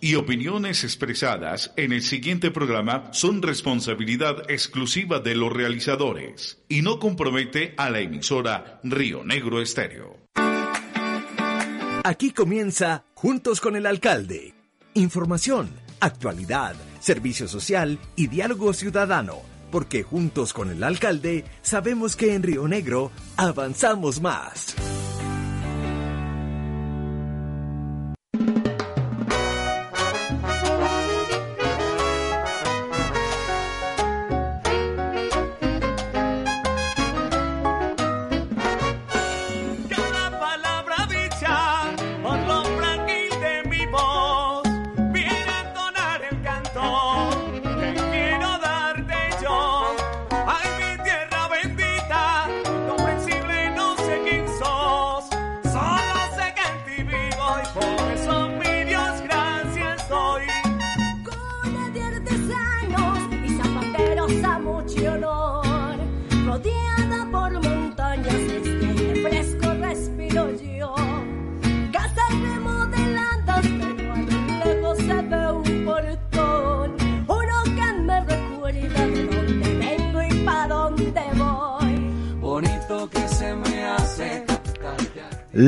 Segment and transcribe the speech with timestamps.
[0.00, 6.98] y opiniones expresadas en el siguiente programa son responsabilidad exclusiva de los realizadores y no
[6.98, 10.16] compromete a la emisora Río Negro Estéreo.
[12.04, 14.54] Aquí comienza Juntos con el Alcalde.
[14.94, 19.42] Información, actualidad, servicio social y diálogo ciudadano.
[19.70, 24.76] Porque juntos con el alcalde sabemos que en Río Negro avanzamos más.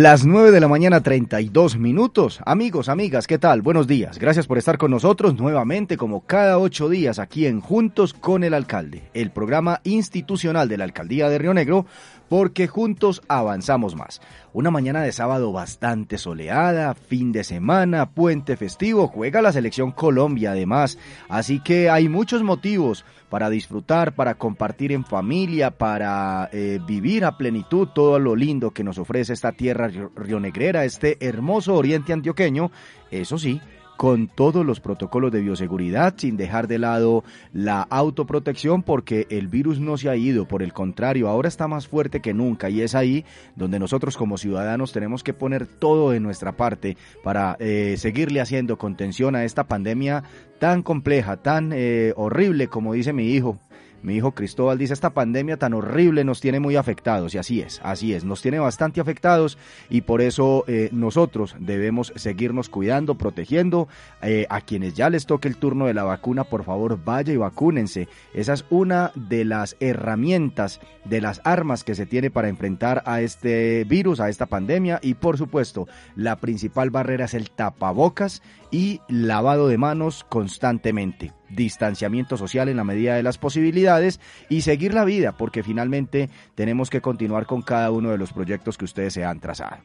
[0.01, 2.39] Las 9 de la mañana 32 minutos.
[2.47, 3.63] Amigos, amigas, ¿qué tal?
[3.63, 4.21] Buenos días.
[4.21, 8.55] Gracias por estar con nosotros nuevamente como cada ocho días aquí en Juntos con el
[8.55, 11.85] Alcalde, el programa institucional de la Alcaldía de Río Negro,
[12.29, 14.21] porque juntos avanzamos más.
[14.53, 20.53] Una mañana de sábado bastante soleada, fin de semana, puente festivo, juega la selección Colombia
[20.53, 20.97] además,
[21.29, 27.37] así que hay muchos motivos para disfrutar, para compartir en familia, para eh, vivir a
[27.37, 32.71] plenitud todo lo lindo que nos ofrece esta tierra rionegrera, este hermoso oriente antioqueño,
[33.11, 33.61] eso sí,
[33.99, 39.81] con todos los protocolos de bioseguridad, sin dejar de lado la autoprotección, porque el virus
[39.81, 42.95] no se ha ido, por el contrario, ahora está más fuerte que nunca y es
[42.95, 43.25] ahí
[43.57, 48.79] donde nosotros como ciudadanos tenemos que poner todo de nuestra parte para eh, seguirle haciendo
[48.79, 50.23] contención a esta pandemia
[50.61, 53.59] tan compleja, tan eh, horrible, como dice mi hijo,
[54.03, 57.81] mi hijo Cristóbal dice, esta pandemia tan horrible nos tiene muy afectados, y así es,
[57.83, 59.59] así es, nos tiene bastante afectados
[59.91, 63.89] y por eso eh, nosotros debemos seguirnos cuidando, protegiendo.
[64.23, 67.37] Eh, a quienes ya les toque el turno de la vacuna, por favor vaya y
[67.37, 68.09] vacúnense.
[68.35, 73.21] Esa es una de las herramientas, de las armas que se tiene para enfrentar a
[73.21, 75.87] este virus, a esta pandemia y por supuesto,
[76.17, 82.85] la principal barrera es el tapabocas y lavado de manos constantemente, distanciamiento social en la
[82.85, 87.91] medida de las posibilidades y seguir la vida, porque finalmente tenemos que continuar con cada
[87.91, 89.79] uno de los proyectos que ustedes se han trazado.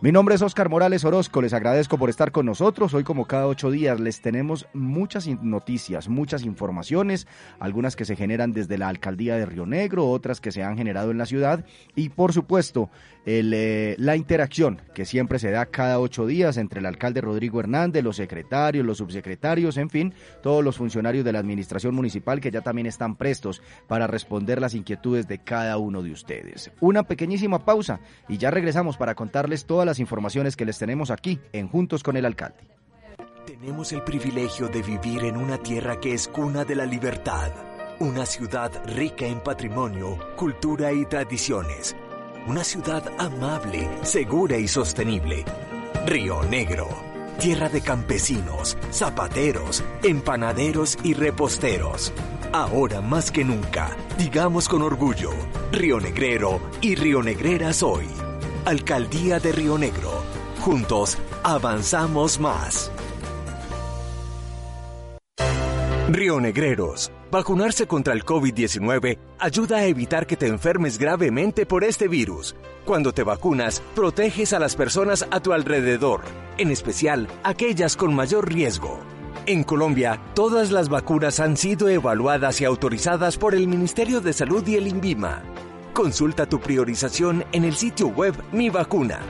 [0.00, 2.92] Mi nombre es Oscar Morales Orozco, les agradezco por estar con nosotros.
[2.92, 7.26] Hoy como cada ocho días les tenemos muchas noticias, muchas informaciones,
[7.58, 11.10] algunas que se generan desde la alcaldía de Río Negro, otras que se han generado
[11.10, 11.64] en la ciudad
[11.94, 12.90] y por supuesto
[13.26, 18.04] eh, la interacción que siempre se da cada ocho días entre el alcalde Rodrigo Hernández,
[18.04, 22.60] los secretarios, los subsecretarios, en fin, todos los funcionarios de la administración municipal que ya
[22.60, 26.70] también están prestos para responder las inquietudes de cada uno de ustedes.
[26.80, 31.40] Una pequeñísima pausa y ya regresamos para contarles todas las informaciones que les tenemos aquí
[31.52, 32.58] en Juntos con el Alcalde.
[33.46, 37.50] Tenemos el privilegio de vivir en una tierra que es cuna de la libertad,
[38.00, 41.94] una ciudad rica en patrimonio, cultura y tradiciones
[42.46, 45.44] una ciudad amable, segura y sostenible.
[46.06, 46.88] Río Negro,
[47.38, 52.12] tierra de campesinos, zapateros, empanaderos y reposteros.
[52.52, 55.30] Ahora más que nunca, digamos con orgullo,
[55.72, 58.06] Río Negrero y Río Negreras hoy.
[58.64, 60.22] Alcaldía de Río Negro.
[60.60, 62.90] Juntos avanzamos más.
[66.08, 67.10] Río Negreros.
[67.30, 72.54] Vacunarse contra el COVID-19 ayuda a evitar que te enfermes gravemente por este virus.
[72.84, 76.20] Cuando te vacunas, proteges a las personas a tu alrededor,
[76.58, 79.00] en especial aquellas con mayor riesgo.
[79.46, 84.66] En Colombia, todas las vacunas han sido evaluadas y autorizadas por el Ministerio de Salud
[84.68, 85.42] y el INVIMA.
[85.94, 89.20] Consulta tu priorización en el sitio web Mi Vacuna.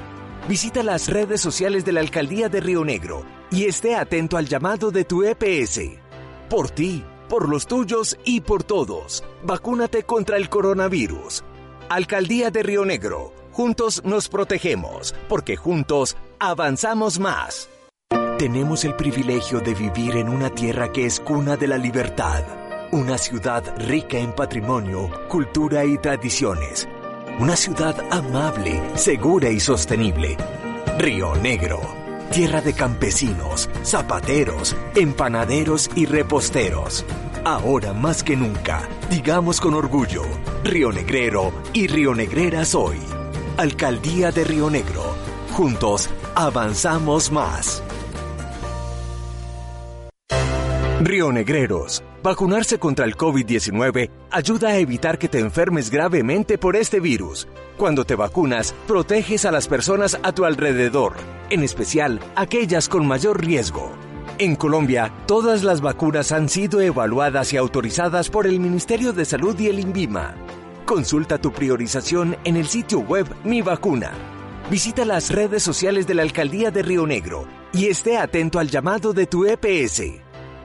[0.48, 4.90] Visita las redes sociales de la Alcaldía de Río Negro y esté atento al llamado
[4.90, 6.03] de tu EPS.
[6.48, 9.24] Por ti, por los tuyos y por todos.
[9.42, 11.42] Vacúnate contra el coronavirus.
[11.88, 13.32] Alcaldía de Río Negro.
[13.52, 17.70] Juntos nos protegemos, porque juntos avanzamos más.
[18.38, 22.42] Tenemos el privilegio de vivir en una tierra que es cuna de la libertad,
[22.92, 26.88] una ciudad rica en patrimonio, cultura y tradiciones,
[27.38, 30.36] una ciudad amable, segura y sostenible.
[30.98, 31.80] Río Negro,
[32.30, 37.04] tierra de campesinos, zapateros, empanaderos y reposteros.
[37.44, 40.22] Ahora más que nunca, digamos con orgullo,
[40.62, 42.98] Río Negrero y Río Negreras hoy.
[43.56, 45.14] Alcaldía de Río Negro.
[45.52, 47.82] Juntos avanzamos más.
[51.00, 52.02] Río Negreros.
[52.24, 57.46] Vacunarse contra el COVID-19 ayuda a evitar que te enfermes gravemente por este virus.
[57.76, 61.12] Cuando te vacunas, proteges a las personas a tu alrededor,
[61.50, 63.92] en especial aquellas con mayor riesgo.
[64.38, 69.60] En Colombia, todas las vacunas han sido evaluadas y autorizadas por el Ministerio de Salud
[69.60, 70.34] y el INVIMA.
[70.86, 74.12] Consulta tu priorización en el sitio web Mi Vacuna.
[74.70, 79.12] Visita las redes sociales de la Alcaldía de Río Negro y esté atento al llamado
[79.12, 80.04] de tu EPS.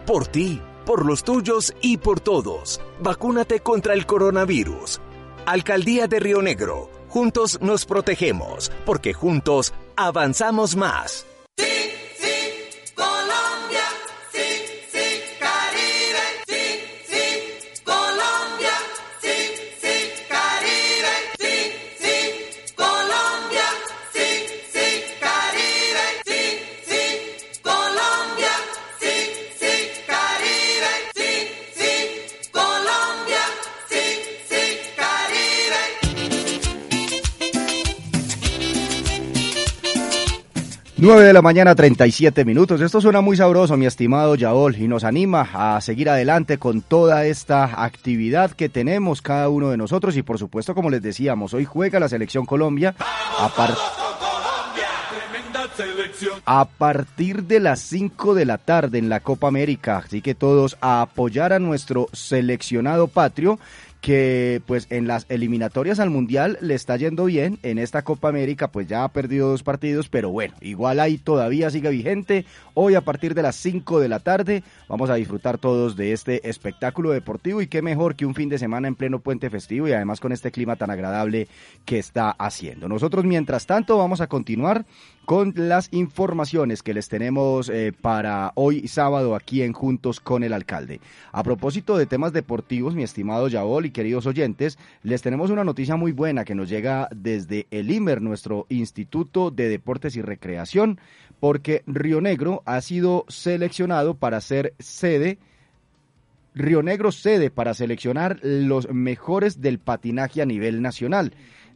[0.05, 2.81] Por ti, por los tuyos y por todos.
[2.99, 4.99] Vacúnate contra el coronavirus.
[5.45, 6.89] Alcaldía de Río Negro.
[7.09, 11.28] Juntos nos protegemos, porque juntos avanzamos más.
[41.01, 42.81] Nueve de la mañana, 37 minutos.
[42.81, 47.25] Esto suena muy sabroso, mi estimado Yaol, y nos anima a seguir adelante con toda
[47.25, 50.17] esta actividad que tenemos cada uno de nosotros.
[50.17, 52.95] Y por supuesto, como les decíamos, hoy juega la selección Colombia.
[52.99, 53.49] A,
[56.45, 60.03] a partir de las 5 de la tarde en la Copa América.
[60.05, 63.57] Así que todos a apoyar a nuestro seleccionado patrio
[64.01, 68.69] que pues en las eliminatorias al Mundial le está yendo bien, en esta Copa América
[68.69, 72.45] pues ya ha perdido dos partidos, pero bueno, igual ahí todavía sigue vigente.
[72.73, 76.47] Hoy a partir de las 5 de la tarde vamos a disfrutar todos de este
[76.49, 79.91] espectáculo deportivo y qué mejor que un fin de semana en pleno puente festivo y
[79.91, 81.47] además con este clima tan agradable
[81.83, 82.87] que está haciendo.
[82.87, 84.85] Nosotros mientras tanto vamos a continuar
[85.29, 90.53] con las informaciones que les tenemos eh, para hoy sábado aquí en Juntos con el
[90.53, 91.01] Alcalde.
[91.31, 95.95] A propósito de temas deportivos, mi estimado Yabol y queridos oyentes, les tenemos una noticia
[95.97, 100.99] muy buena que nos llega desde el IMER, nuestro Instituto de Deportes y Recreación,
[101.39, 105.37] porque Río Negro ha sido seleccionado para ser sede
[106.55, 111.33] Río Negro sede para seleccionar los mejores del patinaje a nivel nacional.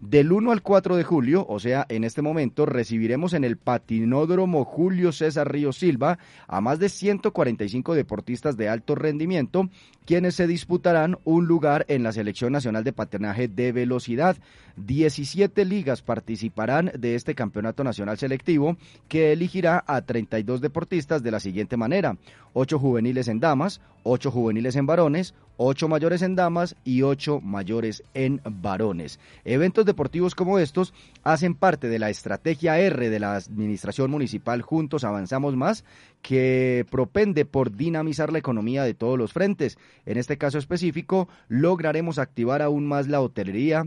[0.09, 4.65] Del 1 al 4 de julio, o sea, en este momento, recibiremos en el patinódromo
[4.65, 9.69] Julio César Río Silva a más de 145 deportistas de alto rendimiento,
[10.05, 14.35] quienes se disputarán un lugar en la Selección Nacional de Patinaje de Velocidad.
[14.75, 18.75] 17 ligas participarán de este campeonato nacional selectivo,
[19.07, 22.17] que elegirá a 32 deportistas de la siguiente manera.
[22.51, 28.03] 8 juveniles en damas, 8 juveniles en varones, 8 mayores en damas y 8 mayores
[28.13, 29.19] en varones.
[29.45, 35.03] Eventos deportivos como estos hacen parte de la estrategia R de la Administración Municipal Juntos
[35.03, 35.85] Avanzamos Más,
[36.21, 39.77] que propende por dinamizar la economía de todos los frentes.
[40.05, 43.85] En este caso específico, lograremos activar aún más la hotelería,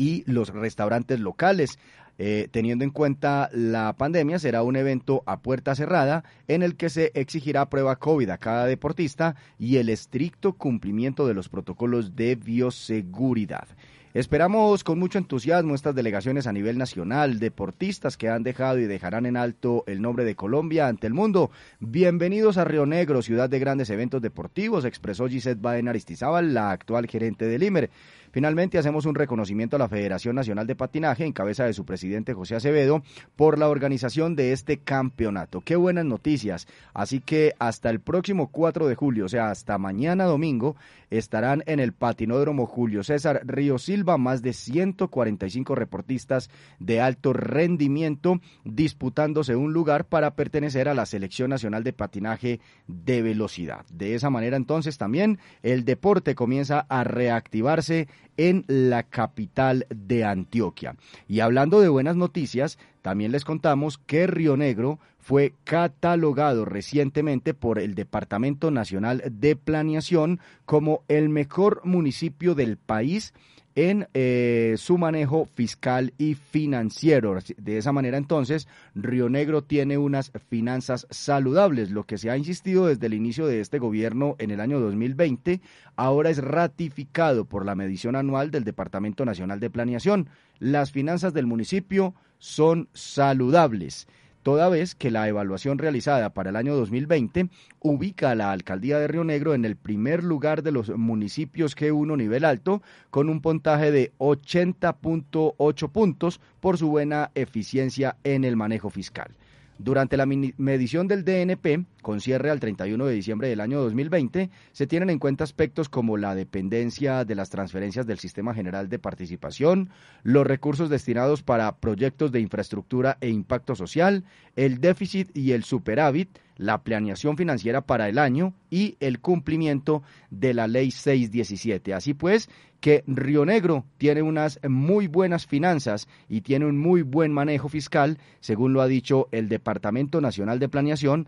[0.00, 1.78] y los restaurantes locales.
[2.22, 6.88] Eh, teniendo en cuenta la pandemia, será un evento a puerta cerrada en el que
[6.88, 12.34] se exigirá prueba COVID a cada deportista y el estricto cumplimiento de los protocolos de
[12.34, 13.68] bioseguridad.
[14.12, 19.24] Esperamos con mucho entusiasmo estas delegaciones a nivel nacional, deportistas que han dejado y dejarán
[19.24, 21.52] en alto el nombre de Colombia ante el mundo.
[21.78, 27.06] Bienvenidos a Río Negro, ciudad de grandes eventos deportivos, expresó Gisette Baden Aristizábal, la actual
[27.06, 27.88] gerente del IMER.
[28.30, 32.34] Finalmente, hacemos un reconocimiento a la Federación Nacional de Patinaje, en cabeza de su presidente
[32.34, 33.02] José Acevedo,
[33.36, 35.60] por la organización de este campeonato.
[35.60, 36.66] Qué buenas noticias.
[36.94, 40.76] Así que hasta el próximo 4 de julio, o sea, hasta mañana domingo,
[41.10, 48.40] estarán en el patinódromo Julio César Río Silva más de 145 reportistas de alto rendimiento
[48.64, 53.84] disputándose un lugar para pertenecer a la Selección Nacional de Patinaje de Velocidad.
[53.92, 60.96] De esa manera entonces también el deporte comienza a reactivarse en la capital de Antioquia.
[61.28, 67.78] Y hablando de buenas noticias, También les contamos que Río Negro fue catalogado recientemente por
[67.78, 73.32] el Departamento Nacional de Planeación como el mejor municipio del país
[73.74, 77.38] en eh, su manejo fiscal y financiero.
[77.56, 81.90] De esa manera entonces, Río Negro tiene unas finanzas saludables.
[81.90, 85.60] Lo que se ha insistido desde el inicio de este gobierno en el año 2020,
[85.96, 90.28] ahora es ratificado por la medición anual del Departamento Nacional de Planeación.
[90.58, 94.08] Las finanzas del municipio son saludables
[94.42, 97.48] toda vez que la evaluación realizada para el año 2020
[97.80, 102.16] ubica a la alcaldía de Río Negro en el primer lugar de los municipios G1
[102.16, 108.90] nivel alto, con un puntaje de 80.8 puntos por su buena eficiencia en el manejo
[108.90, 109.30] fiscal.
[109.78, 114.86] Durante la medición del DNP, con cierre al 31 de diciembre del año 2020, se
[114.86, 119.90] tienen en cuenta aspectos como la dependencia de las transferencias del Sistema General de Participación,
[120.22, 124.24] los recursos destinados para proyectos de infraestructura e impacto social,
[124.56, 130.52] el déficit y el superávit, la planeación financiera para el año y el cumplimiento de
[130.52, 131.94] la Ley 617.
[131.94, 137.32] Así pues, que Río Negro tiene unas muy buenas finanzas y tiene un muy buen
[137.32, 141.26] manejo fiscal, según lo ha dicho el Departamento Nacional de Planeación,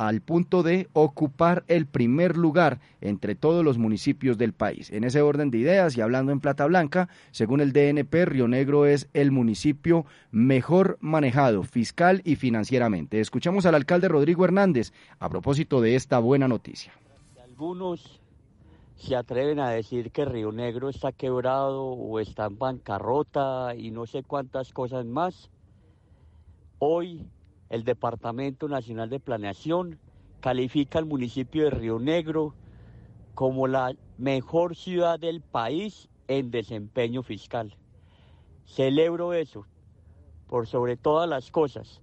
[0.00, 4.90] al punto de ocupar el primer lugar entre todos los municipios del país.
[4.90, 8.86] En ese orden de ideas y hablando en plata blanca, según el DNP, Río Negro
[8.86, 13.20] es el municipio mejor manejado fiscal y financieramente.
[13.20, 16.94] Escuchamos al alcalde Rodrigo Hernández a propósito de esta buena noticia.
[17.44, 18.22] Algunos
[18.96, 24.06] se atreven a decir que Río Negro está quebrado o está en bancarrota y no
[24.06, 25.50] sé cuántas cosas más.
[26.78, 27.26] Hoy
[27.70, 29.98] el Departamento Nacional de Planeación
[30.40, 32.54] califica al municipio de Río Negro
[33.34, 37.76] como la mejor ciudad del país en desempeño fiscal.
[38.66, 39.66] Celebro eso
[40.48, 42.02] por sobre todas las cosas,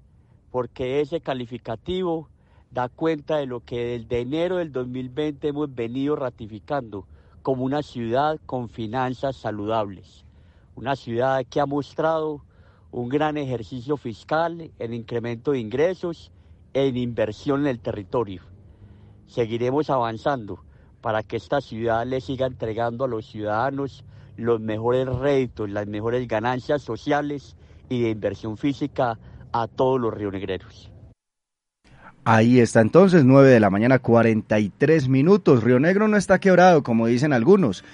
[0.51, 2.29] porque ese calificativo
[2.71, 7.05] da cuenta de lo que desde enero del 2020 hemos venido ratificando
[7.41, 10.25] como una ciudad con finanzas saludables,
[10.75, 12.46] una ciudad que ha mostrado
[12.91, 16.31] un gran ejercicio fiscal en incremento de ingresos,
[16.73, 18.43] en inversión en el territorio.
[19.27, 20.63] Seguiremos avanzando
[21.01, 24.03] para que esta ciudad le siga entregando a los ciudadanos
[24.35, 27.55] los mejores réditos, las mejores ganancias sociales
[27.89, 29.17] y de inversión física
[29.51, 30.91] a todos los rionegreros.
[32.23, 35.63] Ahí está entonces, 9 de la mañana, 43 minutos.
[35.63, 37.85] Río Negro no está quebrado, como dicen algunos.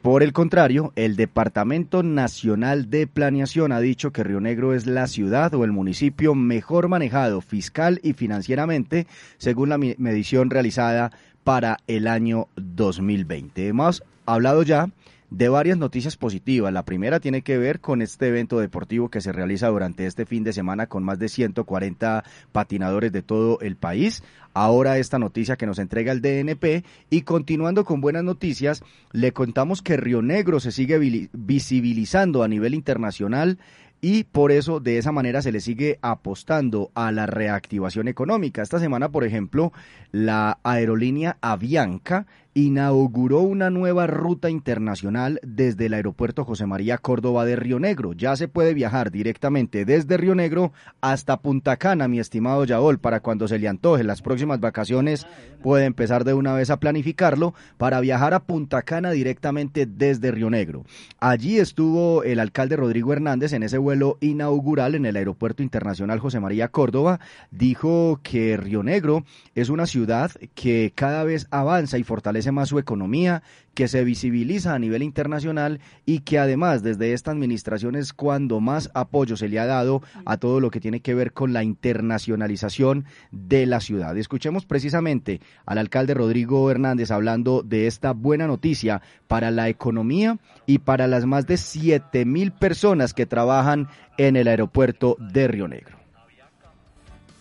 [0.00, 5.06] Por el contrario, el Departamento Nacional de Planeación ha dicho que Río Negro es la
[5.06, 9.06] ciudad o el municipio mejor manejado fiscal y financieramente,
[9.38, 11.10] según la medición realizada
[11.44, 13.68] para el año 2020.
[13.68, 14.90] Hemos hablado ya
[15.32, 16.72] de varias noticias positivas.
[16.72, 20.44] La primera tiene que ver con este evento deportivo que se realiza durante este fin
[20.44, 22.22] de semana con más de 140
[22.52, 24.22] patinadores de todo el país.
[24.52, 29.80] Ahora esta noticia que nos entrega el DNP y continuando con buenas noticias, le contamos
[29.80, 30.98] que Río Negro se sigue
[31.32, 33.58] visibilizando a nivel internacional
[34.02, 38.60] y por eso de esa manera se le sigue apostando a la reactivación económica.
[38.60, 39.72] Esta semana, por ejemplo,
[40.10, 47.56] la aerolínea Avianca inauguró una nueva ruta internacional desde el aeropuerto José María Córdoba de
[47.56, 48.12] Río Negro.
[48.12, 53.20] Ya se puede viajar directamente desde Río Negro hasta Punta Cana, mi estimado Yaol, para
[53.20, 55.26] cuando se le antoje las próximas vacaciones
[55.62, 60.50] puede empezar de una vez a planificarlo para viajar a Punta Cana directamente desde Río
[60.50, 60.84] Negro.
[61.20, 66.40] Allí estuvo el alcalde Rodrigo Hernández en ese vuelo inaugural en el aeropuerto internacional José
[66.40, 67.20] María Córdoba.
[67.50, 72.78] Dijo que Río Negro es una ciudad que cada vez avanza y fortalece más su
[72.78, 73.42] economía,
[73.74, 78.90] que se visibiliza a nivel internacional y que además desde esta administración es cuando más
[78.94, 83.04] apoyo se le ha dado a todo lo que tiene que ver con la internacionalización
[83.30, 84.16] de la ciudad.
[84.16, 90.78] Escuchemos precisamente al alcalde Rodrigo Hernández hablando de esta buena noticia para la economía y
[90.78, 96.01] para las más de 7 mil personas que trabajan en el aeropuerto de Río Negro.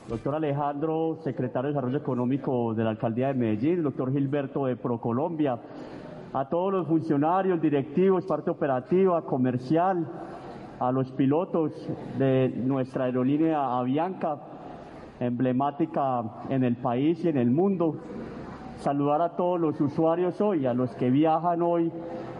[0.07, 5.59] Doctor Alejandro, secretario de Desarrollo Económico de la Alcaldía de Medellín, doctor Gilberto de Procolombia,
[6.33, 10.05] a todos los funcionarios, directivos, parte operativa, comercial,
[10.79, 11.71] a los pilotos
[12.17, 14.39] de nuestra aerolínea Avianca,
[15.19, 17.97] emblemática en el país y en el mundo.
[18.77, 21.91] Saludar a todos los usuarios hoy, a los que viajan hoy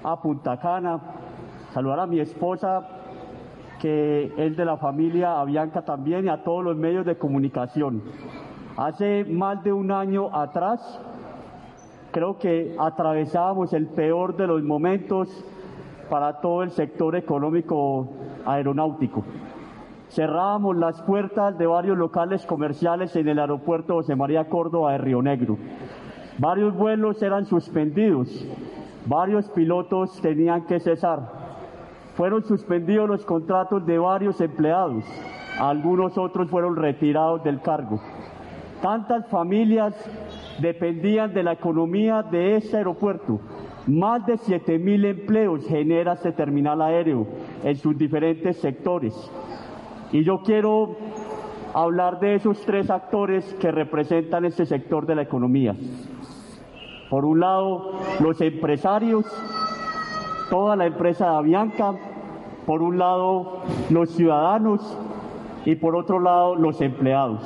[0.04, 1.00] a Punta Cana.
[1.74, 3.01] Saludar a mi esposa
[3.82, 8.04] que es de la familia Avianca también y a todos los medios de comunicación.
[8.78, 11.02] Hace más de un año atrás,
[12.12, 15.30] creo que atravesábamos el peor de los momentos
[16.10, 18.08] para todo el sector económico
[18.46, 19.24] aeronáutico.
[20.10, 25.22] cerrábamos las puertas de varios locales comerciales en el aeropuerto José María Córdoba de Río
[25.22, 25.58] Negro.
[26.38, 28.46] Varios vuelos eran suspendidos,
[29.06, 31.41] varios pilotos tenían que cesar.
[32.16, 35.04] Fueron suspendidos los contratos de varios empleados,
[35.60, 38.00] algunos otros fueron retirados del cargo.
[38.82, 39.94] Tantas familias
[40.60, 43.40] dependían de la economía de este aeropuerto.
[43.88, 47.28] Más de 7 mil empleos genera este terminal aéreo
[47.64, 49.14] en sus diferentes sectores.
[50.12, 50.98] Y yo quiero
[51.74, 55.76] hablar de esos tres actores que representan este sector de la economía.
[57.10, 59.26] Por un lado, los empresarios,
[60.52, 61.94] toda la empresa de Avianca,
[62.66, 64.98] por un lado, los ciudadanos
[65.64, 67.40] y por otro lado, los empleados.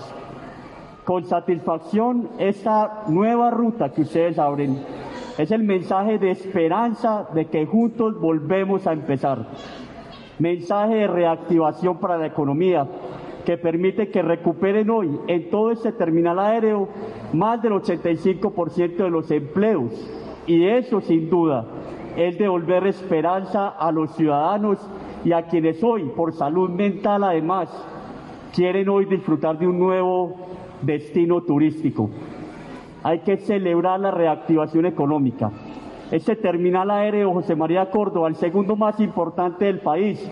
[1.04, 4.84] Con satisfacción, esta nueva ruta que ustedes abren
[5.38, 9.50] es el mensaje de esperanza de que juntos volvemos a empezar
[10.40, 12.88] mensaje de reactivación para la economía
[13.46, 16.90] que permite que recuperen hoy en todo este terminal aéreo
[17.34, 19.94] más del 85% de los empleos.
[20.48, 21.66] Y eso sin duda
[22.16, 24.78] es devolver esperanza a los ciudadanos
[25.24, 27.70] y a quienes hoy, por salud mental además,
[28.54, 30.36] quieren hoy disfrutar de un nuevo
[30.82, 32.10] destino turístico.
[33.04, 35.52] Hay que celebrar la reactivación económica.
[36.12, 40.32] Este terminal aéreo José María Córdoba, el segundo más importante del país,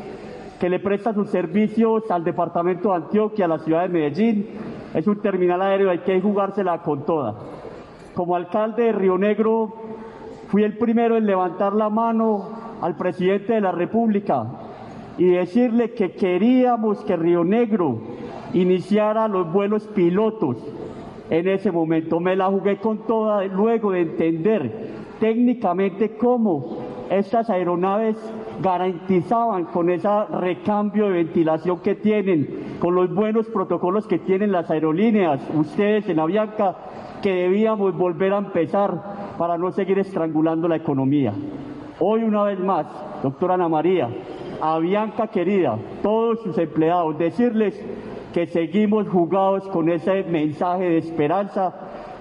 [0.59, 4.47] que le presta sus servicios al departamento de Antioquia, a la ciudad de Medellín,
[4.93, 7.35] es un terminal aéreo, hay que jugársela con toda.
[8.13, 9.73] Como alcalde de Río Negro,
[10.53, 12.47] fui el primero en levantar la mano
[12.79, 14.45] al presidente de la República
[15.17, 17.97] y decirle que queríamos que Río Negro
[18.53, 20.57] iniciara los vuelos pilotos.
[21.31, 26.77] En ese momento me la jugué con toda, luego de entender técnicamente cómo
[27.09, 28.15] estas aeronaves
[28.61, 34.69] garantizaban con ese recambio de ventilación que tienen, con los buenos protocolos que tienen las
[34.69, 36.75] aerolíneas, ustedes en Avianca,
[37.23, 41.33] que debíamos volver a empezar para no seguir estrangulando la economía.
[41.99, 42.85] Hoy una vez más,
[43.21, 44.09] doctora Ana María,
[44.61, 47.79] Avianca querida, todos sus empleados, decirles
[48.33, 51.73] que seguimos jugados con ese mensaje de esperanza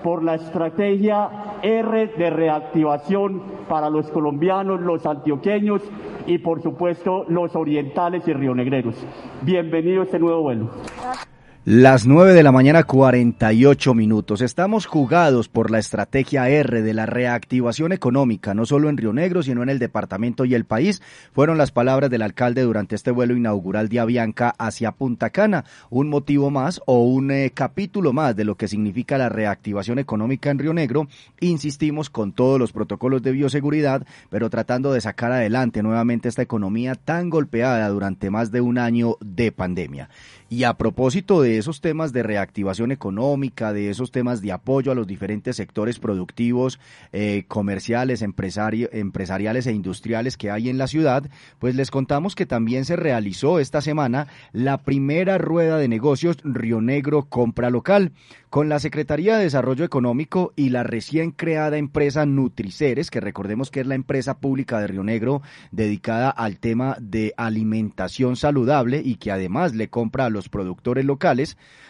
[0.03, 5.83] por la estrategia R de reactivación para los colombianos, los antioqueños
[6.27, 8.97] y por supuesto los orientales y rionegreros.
[9.43, 10.71] Bienvenido a este nuevo vuelo.
[11.65, 14.41] Las 9 de la mañana 48 minutos.
[14.41, 19.45] Estamos jugados por la estrategia R de la reactivación económica, no solo en Río Negro,
[19.45, 21.03] sino en el departamento y el país.
[21.33, 25.65] Fueron las palabras del alcalde durante este vuelo inaugural de Avianca hacia Punta Cana.
[25.89, 30.51] Un motivo más o un eh, capítulo más de lo que significa la reactivación económica
[30.51, 31.07] en Río Negro.
[31.39, 36.97] Insistimos con todos los protocolos de bioseguridad, pero tratando de sacar adelante nuevamente esta economía
[36.97, 40.09] tan golpeada durante más de un año de pandemia.
[40.49, 44.95] Y a propósito de esos temas de reactivación económica, de esos temas de apoyo a
[44.95, 46.79] los diferentes sectores productivos,
[47.13, 51.25] eh, comerciales, empresariales e industriales que hay en la ciudad,
[51.59, 56.81] pues les contamos que también se realizó esta semana la primera rueda de negocios Río
[56.81, 58.13] Negro Compra Local
[58.53, 63.81] con la Secretaría de Desarrollo Económico y la recién creada empresa Nutriceres, que recordemos que
[63.81, 69.33] es la empresa pública de Río Negro dedicada al tema de alimentación saludable y que
[69.33, 71.42] además le compra a los productores locales,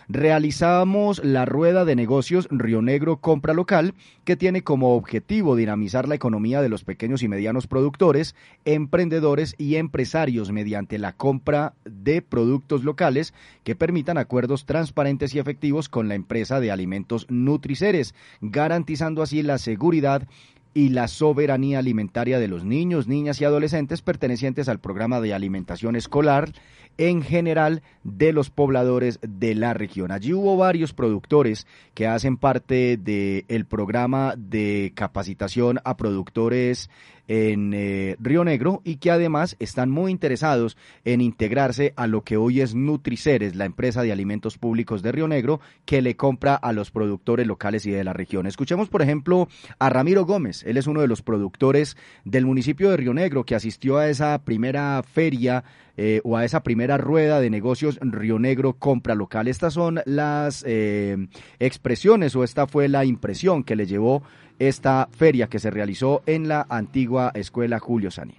[0.09, 6.15] realizamos la rueda de negocios Río Negro Compra Local, que tiene como objetivo dinamizar la
[6.15, 8.35] economía de los pequeños y medianos productores,
[8.65, 13.33] emprendedores y empresarios mediante la compra de productos locales
[13.65, 19.59] que permitan acuerdos transparentes y efectivos con la empresa de alimentos Nutriceres, garantizando así la
[19.59, 20.27] seguridad
[20.75, 25.97] y la soberanía alimentaria de los niños, niñas y adolescentes pertenecientes al programa de alimentación
[25.97, 26.53] escolar
[26.99, 30.11] en general de los pobladores de la región.
[30.11, 36.91] Allí hubo varios productores que hacen parte del programa de capacitación a productores
[37.29, 42.37] en eh, Río Negro y que además están muy interesados en integrarse a lo que
[42.37, 46.73] hoy es Nutriceres, la empresa de alimentos públicos de Río Negro que le compra a
[46.73, 48.47] los productores locales y de la región.
[48.47, 50.65] Escuchemos, por ejemplo, a Ramiro Gómez.
[50.65, 54.43] Él es uno de los productores del municipio de Río Negro que asistió a esa
[54.45, 55.65] primera feria
[55.97, 59.49] eh, o a esa primera rueda de negocios Río Negro compra local.
[59.49, 61.29] Estas son las eh,
[61.59, 64.23] expresiones o esta fue la impresión que le llevó
[64.59, 68.39] esta feria que se realizó en la antigua escuela Julio Sani.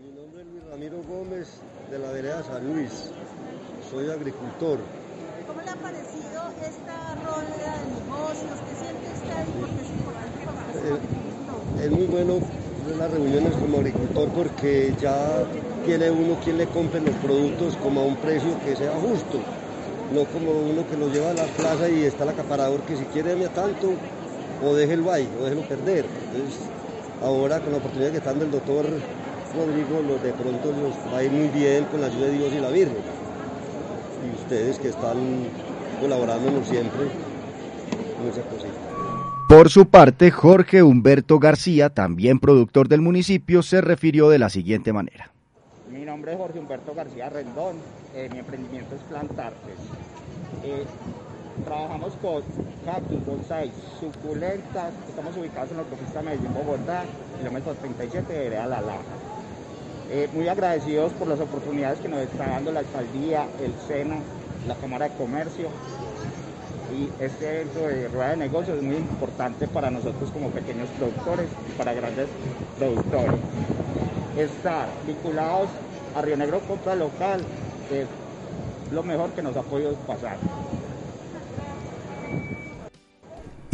[0.00, 3.12] Mi, nombre es Luis Ramiro Gómez de la vereda San Luis.
[3.90, 4.78] Soy agricultor.
[5.46, 8.60] ¿Cómo le ha parecido esta rueda de negocios?
[8.68, 9.44] ¿Qué siente usted?
[11.84, 12.40] Es muy bueno
[12.98, 15.44] las reuniones como agricultor porque ya
[15.84, 19.40] tiene uno quien le compre los productos como a un precio que sea justo,
[20.14, 23.04] no como uno que los lleva a la plaza y está el acaparador que si
[23.04, 23.94] quiere dame tanto
[24.64, 26.04] o déjelo ahí o déjelo perder.
[26.26, 26.60] Entonces,
[27.22, 28.86] ahora con la oportunidad que están del doctor
[29.54, 32.60] Rodrigo, de pronto los va a ir muy bien con la ayuda de Dios y
[32.60, 32.96] la Virgen.
[34.24, 35.16] Y ustedes que están
[36.00, 37.02] colaborándonos siempre,
[38.24, 38.92] muchas cositas.
[39.48, 44.94] Por su parte, Jorge Humberto García, también productor del municipio, se refirió de la siguiente
[44.94, 45.31] manera.
[46.12, 47.76] Nombre es Jorge Humberto García Rendón,
[48.14, 49.78] eh, mi emprendimiento es Plantartes.
[50.62, 50.84] Eh,
[51.64, 52.42] trabajamos con
[52.84, 57.04] cactus, bonsai, suculentas, estamos ubicados en la autopista Medellín, Bogotá,
[57.38, 59.00] kilómetro 37 de Vereda La Laja.
[60.10, 64.16] Eh, muy agradecidos por las oportunidades que nos está dando la alcaldía, el SENA,
[64.68, 65.68] la Cámara de Comercio
[66.94, 71.46] y este evento de rueda de negocios es muy importante para nosotros como pequeños productores
[71.70, 72.28] y para grandes
[72.78, 73.40] productores.
[74.36, 75.68] Estar vinculados
[76.14, 77.40] a Río Negro Compra Local
[77.90, 78.06] es
[78.92, 80.36] lo mejor que nos ha podido pasar.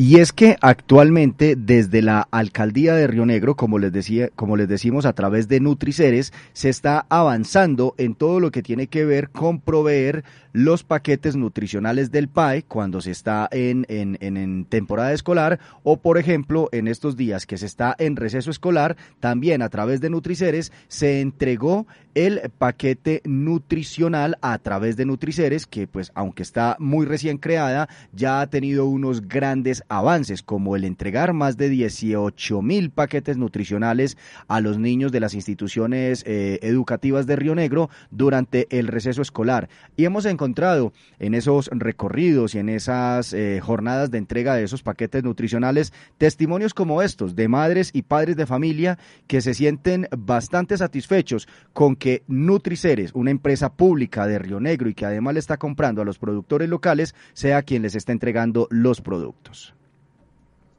[0.01, 4.68] Y es que actualmente desde la alcaldía de Río Negro, como les decía, como les
[4.68, 9.31] decimos a través de Nutriceres, se está avanzando en todo lo que tiene que ver
[9.31, 10.22] con proveer
[10.53, 16.16] los paquetes nutricionales del PAE cuando se está en, en, en, temporada escolar o, por
[16.16, 20.70] ejemplo, en estos días que se está en receso escolar, también a través de Nutriceres
[20.87, 27.38] se entregó el paquete nutricional a través de Nutriceres, que pues aunque está muy recién
[27.38, 33.37] creada, ya ha tenido unos grandes avances, como el entregar más de 18 mil paquetes
[33.37, 34.16] nutricionales
[34.48, 39.68] a los niños de las instituciones eh, educativas de Río Negro durante el receso escolar.
[39.96, 44.83] Y hemos encontrado en esos recorridos y en esas eh, jornadas de entrega de esos
[44.83, 50.76] paquetes nutricionales testimonios como estos de madres y padres de familia que se sienten bastante
[50.76, 55.56] satisfechos con que Nutriceres, una empresa pública de Río Negro y que además le está
[55.56, 59.74] comprando a los productores locales, sea quien les está entregando los productos.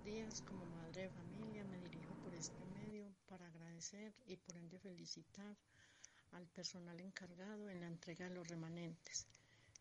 [0.05, 4.79] días, como madre de familia, me dirijo por este medio para agradecer y por ende
[4.79, 5.55] felicitar
[6.31, 9.27] al personal encargado en la entrega de los remanentes.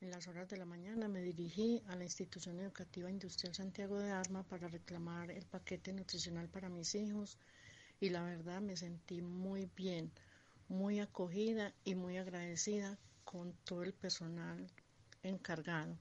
[0.01, 4.13] En las horas de la mañana me dirigí a la institución educativa industrial Santiago de
[4.13, 7.37] Arma para reclamar el paquete nutricional para mis hijos
[8.01, 10.13] y la verdad me sentí muy bien,
[10.69, 14.67] muy acogida y muy agradecida con todo el personal
[15.23, 15.99] encargado.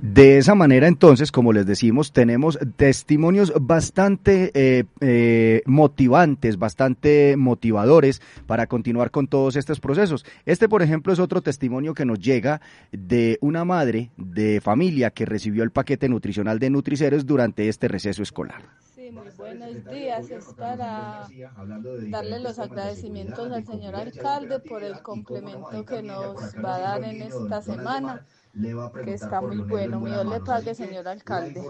[0.00, 8.22] De esa manera, entonces, como les decimos, tenemos testimonios bastante eh, eh, motivantes, bastante motivadores
[8.46, 10.24] para continuar con todos estos procesos.
[10.46, 12.60] Este, por ejemplo, es otro testimonio que nos llega
[12.92, 18.22] de una madre de familia que recibió el paquete nutricional de Nutriceros durante este receso
[18.22, 18.62] escolar.
[19.12, 20.30] Muy buenos días.
[20.30, 21.28] Es para
[22.10, 27.22] darle los agradecimientos al señor alcalde por el complemento que nos va a dar en
[27.22, 28.26] esta semana
[29.04, 30.00] que está muy bueno.
[30.00, 31.62] Mi Dios le pague, señor alcalde.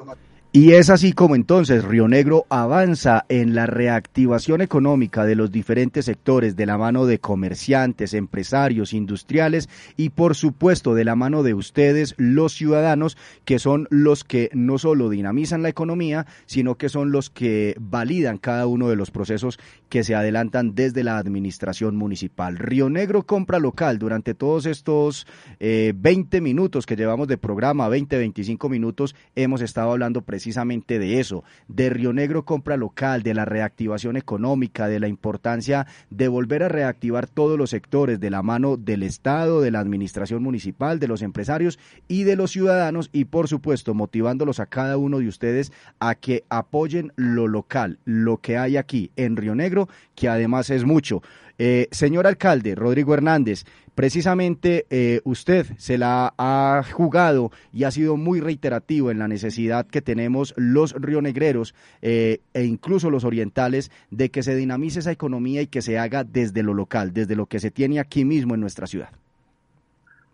[0.51, 6.07] Y es así como entonces Río Negro avanza en la reactivación económica de los diferentes
[6.07, 11.53] sectores de la mano de comerciantes, empresarios, industriales y por supuesto de la mano de
[11.53, 17.13] ustedes, los ciudadanos, que son los que no solo dinamizan la economía, sino que son
[17.13, 19.59] los que validan cada uno de los procesos
[19.91, 22.57] que se adelantan desde la administración municipal.
[22.57, 25.27] Río Negro compra local durante todos estos
[25.61, 31.21] eh, 20 minutos que llevamos de programa, 20, 25 minutos, hemos estado hablando precisamente de
[31.21, 36.63] eso, de Río Negro compra local, de la reactivación económica, de la importancia de volver
[36.63, 41.09] a reactivar todos los sectores de la mano del Estado, de la administración municipal, de
[41.09, 45.73] los empresarios y de los ciudadanos y por supuesto motivándolos a cada uno de ustedes
[46.01, 50.85] a que apoyen lo local, lo que hay aquí en Río Negro, que además es
[50.85, 51.23] mucho.
[51.61, 53.65] Eh, señor alcalde, Rodrigo Hernández,
[53.97, 59.85] precisamente eh, usted se la ha jugado y ha sido muy reiterativo en la necesidad
[59.85, 65.61] que tenemos los rionegreros eh, e incluso los orientales de que se dinamice esa economía
[65.61, 68.61] y que se haga desde lo local, desde lo que se tiene aquí mismo en
[68.61, 69.11] nuestra ciudad.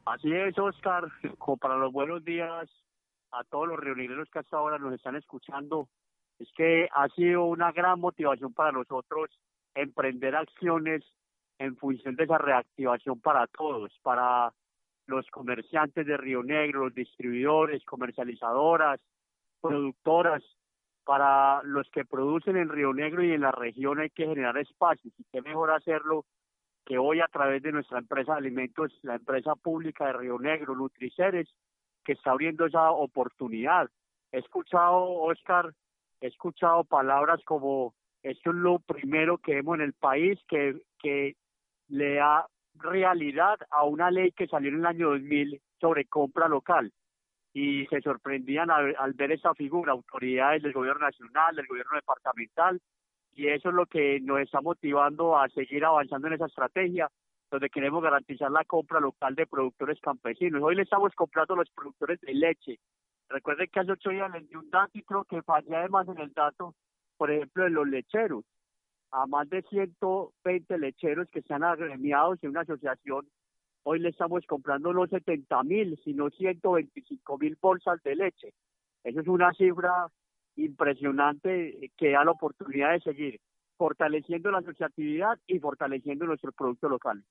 [0.04, 1.08] Así es, Oscar,
[1.38, 2.68] como para los buenos días
[3.32, 5.88] a todos los rionegreros que hasta ahora nos están escuchando,
[6.38, 9.30] es que ha sido una gran motivación para nosotros
[9.74, 11.04] emprender acciones
[11.58, 14.52] en función de esa reactivación para todos, para
[15.06, 19.00] los comerciantes de Río Negro, los distribuidores, comercializadoras,
[19.60, 20.42] productoras,
[21.04, 25.12] para los que producen en Río Negro y en la región hay que generar espacios
[25.18, 26.24] y qué mejor hacerlo
[26.86, 30.74] que hoy a través de nuestra empresa de alimentos, la empresa pública de Río Negro,
[30.74, 31.48] Nutriceres,
[32.04, 33.90] que está abriendo esa oportunidad.
[34.32, 35.74] He escuchado, Oscar,
[36.20, 40.80] he escuchado palabras como esto es lo primero que vemos en el país que,
[41.88, 46.90] le da realidad a una ley que salió en el año 2000 sobre compra local
[47.52, 52.80] y se sorprendían al, ver esa figura, autoridades del gobierno nacional, del gobierno departamental,
[53.34, 57.10] y eso es lo que nos está motivando a seguir avanzando en esa estrategia,
[57.50, 60.62] donde queremos garantizar la compra local de productores campesinos.
[60.62, 62.78] Hoy le estamos comprando a los productores de leche.
[63.28, 66.18] Recuerden que hace ocho días les di un dato y creo que fallé además en
[66.18, 66.74] el dato,
[67.16, 68.44] por ejemplo, de los lecheros.
[69.10, 73.26] A más de 120 lecheros que están agremiados en una asociación
[73.86, 78.54] Hoy le estamos comprando no 70 mil, sino 125 mil bolsas de leche.
[79.04, 80.08] Eso es una cifra
[80.56, 83.40] impresionante que da la oportunidad de seguir
[83.76, 87.24] fortaleciendo la asociatividad y fortaleciendo nuestros productos locales.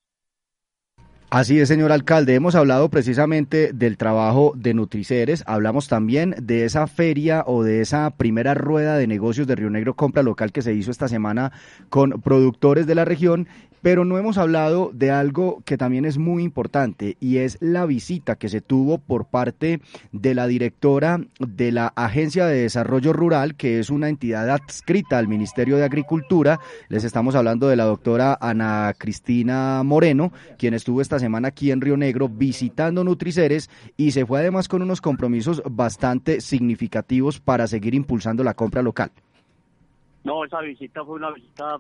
[1.33, 2.35] Así es, señor alcalde.
[2.35, 5.43] Hemos hablado precisamente del trabajo de Nutriceres.
[5.47, 9.95] Hablamos también de esa feria o de esa primera rueda de negocios de Río Negro
[9.95, 11.51] Compra Local que se hizo esta semana
[11.89, 13.47] con productores de la región
[13.83, 18.37] pero no hemos hablado de algo que también es muy importante y es la visita
[18.37, 19.81] que se tuvo por parte
[20.13, 25.27] de la directora de la Agencia de Desarrollo Rural, que es una entidad adscrita al
[25.27, 26.61] Ministerio de Agricultura.
[26.87, 31.81] Les estamos hablando de la doctora Ana Cristina Moreno, quien estuvo esta semana aquí en
[31.81, 37.95] Río Negro visitando Nutriceres y se fue además con unos compromisos bastante significativos para seguir
[37.95, 39.11] impulsando la compra local.
[40.23, 41.79] No, esa visita fue una visita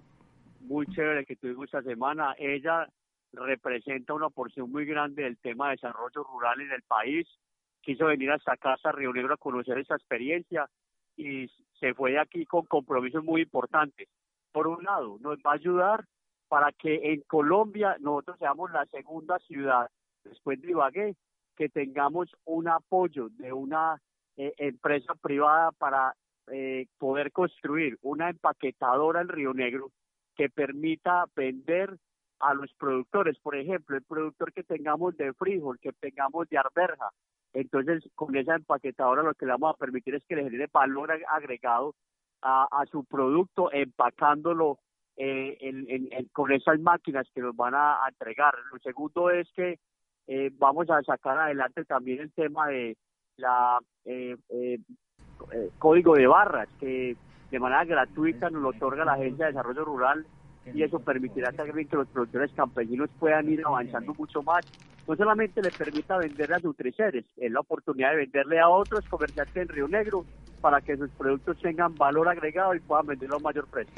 [0.63, 2.35] muy chévere que tuvimos esta semana.
[2.37, 2.87] Ella
[3.33, 7.27] representa una porción muy grande del tema de desarrollo rural en el país.
[7.81, 10.69] Quiso venir hasta casa, Río Negro, a conocer esa experiencia
[11.17, 11.47] y
[11.79, 14.07] se fue de aquí con compromisos muy importantes.
[14.51, 16.05] Por un lado, nos va a ayudar
[16.47, 19.89] para que en Colombia nosotros seamos la segunda ciudad,
[20.23, 21.15] después de Ibagué,
[21.55, 23.99] que tengamos un apoyo de una
[24.37, 26.13] eh, empresa privada para
[26.51, 29.91] eh, poder construir una empaquetadora en Río Negro
[30.35, 31.97] que permita vender
[32.39, 37.09] a los productores, por ejemplo, el productor que tengamos de frijol, que tengamos de arberja.
[37.53, 41.11] Entonces, con esa empaquetadora lo que le vamos a permitir es que le genere valor
[41.29, 41.95] agregado
[42.41, 44.79] a, su producto, empacándolo
[45.15, 48.53] eh, con esas máquinas que nos van a, entregar.
[48.71, 49.79] Lo segundo es que
[50.27, 52.97] eh, vamos a sacar adelante también el tema de
[53.37, 54.35] la eh,
[55.79, 57.15] código de barras, que
[57.53, 60.25] de manera gratuita nos lo otorga la Agencia de Desarrollo Rural
[60.73, 64.65] y eso permitirá también que los productores campesinos puedan ir avanzando mucho más.
[65.07, 69.55] No solamente le permita vender a Nutriceres, es la oportunidad de venderle a otros comerciantes
[69.55, 70.25] en Río Negro
[70.63, 73.93] para que sus productos tengan valor agregado y puedan venderlo a mayor precio.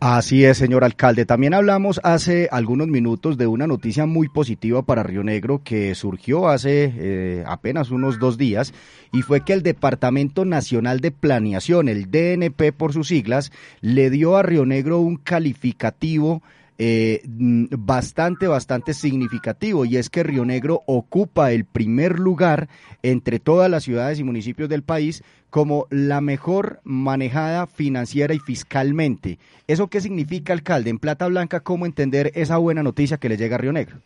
[0.00, 1.26] Así es, señor alcalde.
[1.26, 6.48] También hablamos hace algunos minutos de una noticia muy positiva para Río Negro que surgió
[6.48, 8.72] hace eh, apenas unos dos días
[9.12, 14.38] y fue que el Departamento Nacional de Planeación, el DNP por sus siglas, le dio
[14.38, 16.42] a Río Negro un calificativo
[16.78, 22.68] eh, mm, bastante, bastante significativo y es que Río Negro ocupa el primer lugar
[23.02, 29.38] entre todas las ciudades y municipios del país como la mejor manejada financiera y fiscalmente.
[29.66, 30.90] ¿Eso qué significa, alcalde?
[30.90, 33.96] En Plata Blanca, ¿cómo entender esa buena noticia que le llega a Río Negro?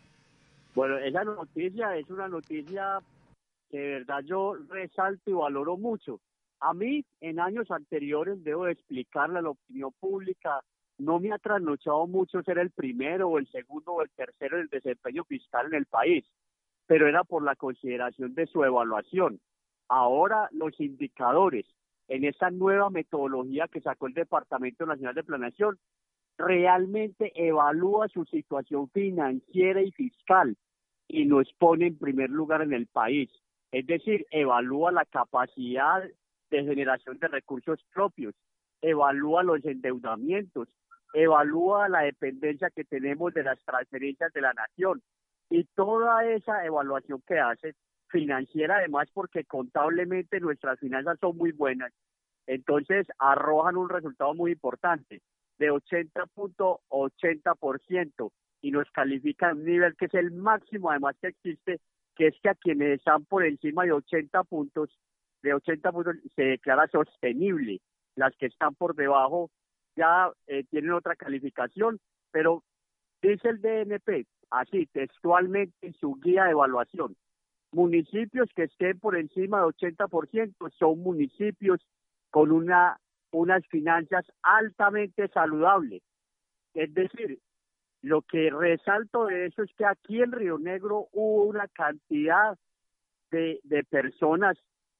[0.73, 2.99] Bueno, esa noticia es una noticia
[3.69, 6.19] que de verdad yo resalto y valoro mucho.
[6.59, 10.63] A mí, en años anteriores, debo explicarle a la opinión pública
[10.97, 14.63] no me ha trasnochado mucho ser el primero o el segundo o el tercero en
[14.63, 16.25] el desempeño fiscal en el país,
[16.85, 19.39] pero era por la consideración de su evaluación.
[19.87, 21.65] Ahora los indicadores
[22.07, 25.79] en esa nueva metodología que sacó el Departamento Nacional de Planeación
[26.37, 30.57] realmente evalúa su situación financiera y fiscal
[31.07, 33.29] y nos pone en primer lugar en el país.
[33.71, 36.03] Es decir, evalúa la capacidad
[36.49, 38.35] de generación de recursos propios,
[38.81, 40.67] evalúa los endeudamientos,
[41.13, 45.01] evalúa la dependencia que tenemos de las transferencias de la nación.
[45.49, 47.75] Y toda esa evaluación que hace
[48.07, 51.91] financiera además porque contablemente nuestras finanzas son muy buenas
[52.45, 55.21] entonces arrojan un resultado muy importante
[55.57, 61.79] de 80.80% y nos califican un nivel que es el máximo además que existe
[62.15, 64.89] que es que a quienes están por encima de 80 puntos
[65.41, 67.81] de 80 puntos se declara sostenible.
[68.15, 69.49] Las que están por debajo
[69.95, 71.99] ya eh, tienen otra calificación,
[72.31, 72.63] pero
[73.21, 77.15] dice el DNP, así textualmente en su guía de evaluación,
[77.71, 81.85] municipios que estén por encima de 80% son municipios
[82.29, 82.97] con una
[83.31, 86.03] unas finanzas altamente saludables.
[86.75, 87.39] Es decir,
[88.03, 92.55] lo que resalto de eso es que aquí en Río Negro hubo una cantidad
[93.31, 94.55] de, de personas,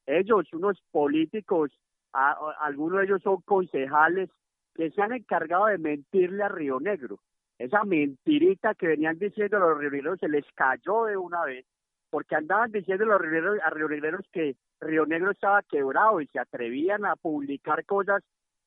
[0.08, 1.72] ellos, unos políticos
[2.14, 4.30] algunos de ellos son concejales
[4.76, 7.20] que se han encargado de mentirle a Río Negro.
[7.60, 11.66] Esa mentirita que venían diciendo los rionegreros se les cayó de una vez,
[12.10, 17.06] porque andaban diciendo los rionegreros, a rionegreros que Río Negro estaba quebrado y se atrevían
[17.06, 18.24] a publicar cosas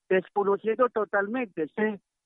[0.08, 1.66] desconociendo totalmente.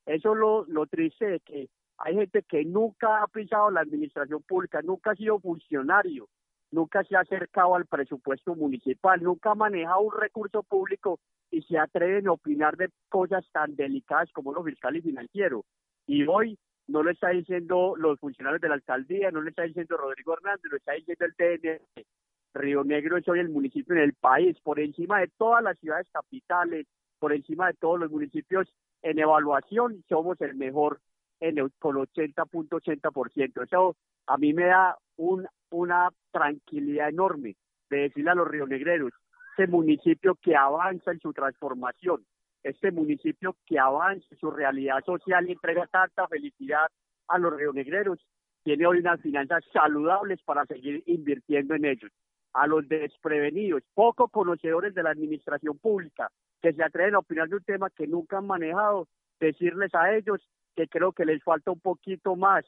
[0.06, 4.80] eso lo, lo triste de que hay gente que nunca ha pisado la administración pública,
[4.82, 6.28] nunca ha sido funcionario,
[6.70, 11.18] nunca se ha acercado al presupuesto municipal, nunca ha manejado un recurso público
[11.50, 15.64] y se atreven a opinar de cosas tan delicadas como lo fiscal y financiero.
[16.06, 19.96] Y hoy no lo está diciendo los funcionarios de la alcaldía, no lo está diciendo
[19.96, 22.04] Rodrigo Hernández, lo está diciendo el TN.
[22.52, 26.08] Río Negro es hoy el municipio en el país, por encima de todas las ciudades
[26.10, 26.86] capitales,
[27.20, 31.00] por encima de todos los municipios en evaluación, somos el mejor
[31.38, 33.64] en el, con 80.80%.
[33.64, 37.56] Eso a mí me da un, una tranquilidad enorme
[37.90, 39.12] de decirle a los rionegreros,
[39.50, 42.24] este municipio que avanza en su transformación,
[42.62, 46.86] este municipio que avanza en su realidad social y entrega tanta felicidad
[47.28, 48.18] a los rionegreros,
[48.62, 52.10] tiene hoy unas finanzas saludables para seguir invirtiendo en ellos.
[52.54, 56.30] A los desprevenidos, poco conocedores de la administración pública,
[56.62, 59.06] que se atreven a opinar de un tema que nunca han manejado,
[59.38, 60.40] decirles a ellos
[60.74, 62.64] que creo que les falta un poquito más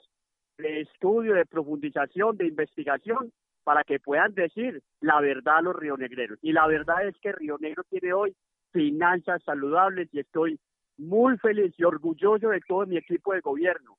[0.58, 3.32] de estudio, de profundización, de investigación,
[3.64, 6.38] para que puedan decir la verdad a los rionegreros.
[6.42, 8.34] Y la verdad es que Río Negro tiene hoy
[8.72, 10.58] finanzas saludables y estoy
[10.98, 13.96] muy feliz y orgulloso de todo mi equipo de gobierno.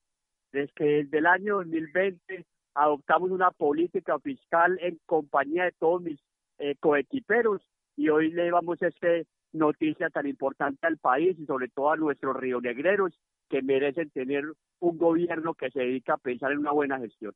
[0.52, 6.20] Desde que desde el año 2020 adoptamos una política fiscal en compañía de todos mis
[6.60, 7.62] eh, coequiperos
[7.96, 9.08] y hoy le llevamos esta
[9.52, 13.14] noticia tan importante al país y sobre todo a nuestros rionegreros
[13.50, 14.46] que merecen tener
[14.80, 17.34] un gobierno que se dedica a pensar en una buena gestión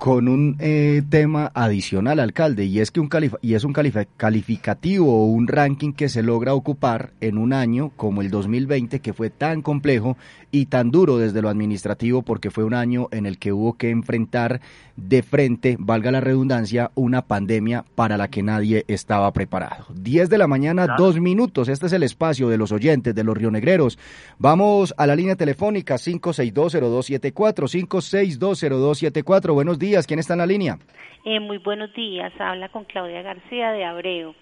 [0.00, 3.10] con un eh, tema adicional, alcalde, y es que un
[3.42, 3.74] y es un
[4.16, 9.12] calificativo o un ranking que se logra ocupar en un año como el 2020 que
[9.12, 10.16] fue tan complejo
[10.50, 13.90] y tan duro desde lo administrativo porque fue un año en el que hubo que
[13.90, 14.62] enfrentar
[14.96, 19.84] de frente, valga la redundancia, una pandemia para la que nadie estaba preparado.
[19.94, 21.68] 10 de la mañana, dos minutos.
[21.68, 23.98] Este es el espacio de los oyentes, de los rionegreros.
[24.38, 29.52] Vamos a la línea telefónica 5620274, 5620274.
[29.52, 30.06] Buenos días días.
[30.06, 30.78] ¿Quién está en la línea?
[31.24, 32.32] Eh, muy buenos días.
[32.38, 34.34] Habla con Claudia García de Abreu.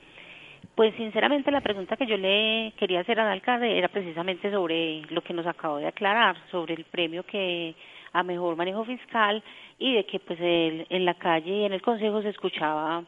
[0.74, 5.22] Pues sinceramente la pregunta que yo le quería hacer al alcalde era precisamente sobre lo
[5.22, 7.74] que nos acabó de aclarar, sobre el premio que
[8.12, 9.42] a mejor manejo fiscal
[9.78, 13.04] y de que pues en la calle y en el consejo se escuchaba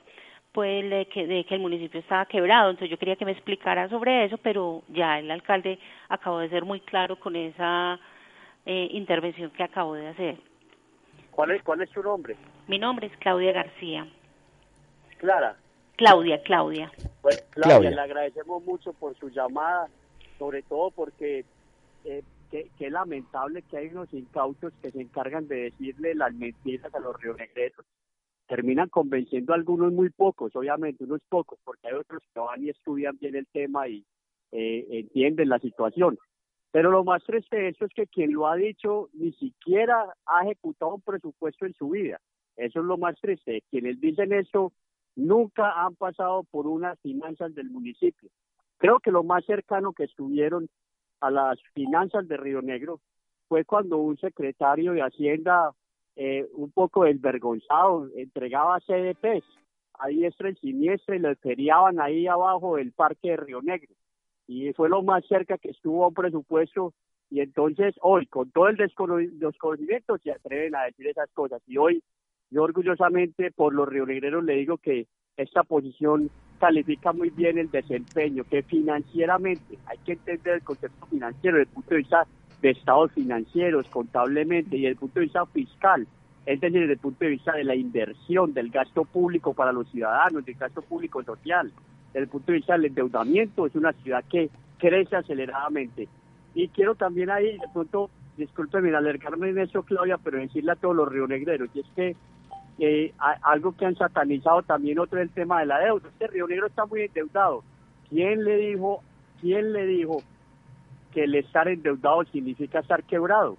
[0.52, 3.88] pues de que, de que el municipio estaba quebrado, entonces yo quería que me explicara
[3.88, 8.00] sobre eso, pero ya el alcalde acabó de ser muy claro con esa
[8.66, 10.49] eh, intervención que acabó de hacer.
[11.30, 12.36] ¿Cuál es, ¿Cuál es su nombre?
[12.68, 14.06] Mi nombre es Claudia García.
[15.18, 15.56] Clara.
[15.96, 16.90] Claudia, Claudia.
[17.20, 19.88] Pues, Claudia, le agradecemos mucho por su llamada,
[20.38, 21.44] sobre todo porque
[22.04, 27.00] eh, qué, lamentable que hay unos incautos que se encargan de decirle las mentiras a
[27.00, 27.84] los rionegreros.
[28.46, 32.70] Terminan convenciendo a algunos muy pocos, obviamente unos pocos, porque hay otros que van y
[32.70, 34.04] estudian bien el tema y
[34.52, 36.18] eh, entienden la situación.
[36.72, 40.44] Pero lo más triste de eso es que quien lo ha dicho ni siquiera ha
[40.44, 42.20] ejecutado un presupuesto en su vida.
[42.56, 43.64] Eso es lo más triste.
[43.70, 44.72] Quienes dicen eso
[45.16, 48.30] nunca han pasado por unas finanzas del municipio.
[48.78, 50.68] Creo que lo más cercano que estuvieron
[51.20, 53.00] a las finanzas de Río Negro
[53.48, 55.72] fue cuando un secretario de Hacienda
[56.16, 59.44] eh, un poco desvergonzado entregaba CDPs
[59.94, 63.94] a diestra y siniestra y le feriaban ahí abajo del parque de Río Negro
[64.50, 66.92] y fue lo más cerca que estuvo a un presupuesto
[67.30, 71.62] y entonces hoy con todo el desconocimiento se atreven a decir esas cosas.
[71.68, 72.02] Y hoy
[72.50, 78.42] yo orgullosamente por los rionegreros le digo que esta posición califica muy bien el desempeño,
[78.42, 82.26] que financieramente hay que entender el concepto financiero desde el punto de vista
[82.60, 86.08] de estados financieros, contablemente y desde el punto de vista fiscal,
[86.44, 89.88] es decir, desde el punto de vista de la inversión, del gasto público para los
[89.92, 91.70] ciudadanos, del gasto público social
[92.12, 96.08] desde el punto de vista del endeudamiento, es una ciudad que crece aceleradamente.
[96.54, 100.96] Y quiero también ahí, de pronto, discúlpeme alergarme en eso, Claudia, pero decirle a todos
[100.96, 102.16] los rionegreros, y es que
[102.82, 106.08] eh, algo que han satanizado también otro es el tema de la deuda.
[106.08, 107.62] Este Río Negro está muy endeudado.
[108.08, 109.02] ¿Quién le dijo,
[109.40, 110.22] quién le dijo
[111.12, 113.58] que el estar endeudado significa estar quebrado?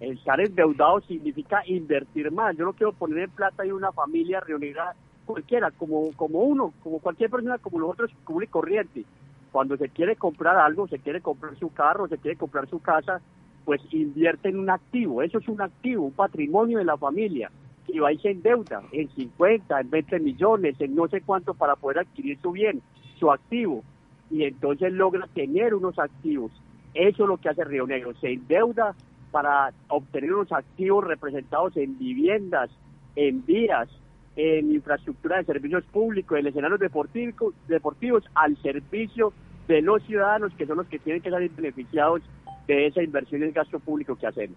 [0.00, 2.56] El estar endeudado significa invertir más.
[2.56, 4.82] Yo no quiero poner en plata y una familia rionegro
[5.24, 9.04] cualquiera, como, como uno, como cualquier persona, como nosotros, común y corriente.
[9.50, 13.20] Cuando se quiere comprar algo, se quiere comprar su carro, se quiere comprar su casa,
[13.64, 15.22] pues invierte en un activo.
[15.22, 17.50] Eso es un activo, un patrimonio de la familia.
[17.86, 21.98] Y va se endeuda en 50, en 20 millones, en no sé cuánto para poder
[21.98, 22.80] adquirir su bien,
[23.18, 23.82] su activo.
[24.30, 26.52] y entonces logra tener unos activos.
[26.94, 28.94] Eso es lo que hace Río Negro, se endeuda
[29.30, 32.70] para obtener unos activos representados en viviendas,
[33.16, 33.88] en vías,
[34.36, 39.32] en infraestructura de servicios públicos, en escenarios deportivos, deportivos al servicio
[39.68, 42.22] de los ciudadanos que son los que tienen que salir beneficiados
[42.66, 44.56] de esa inversión en gasto público que hacemos.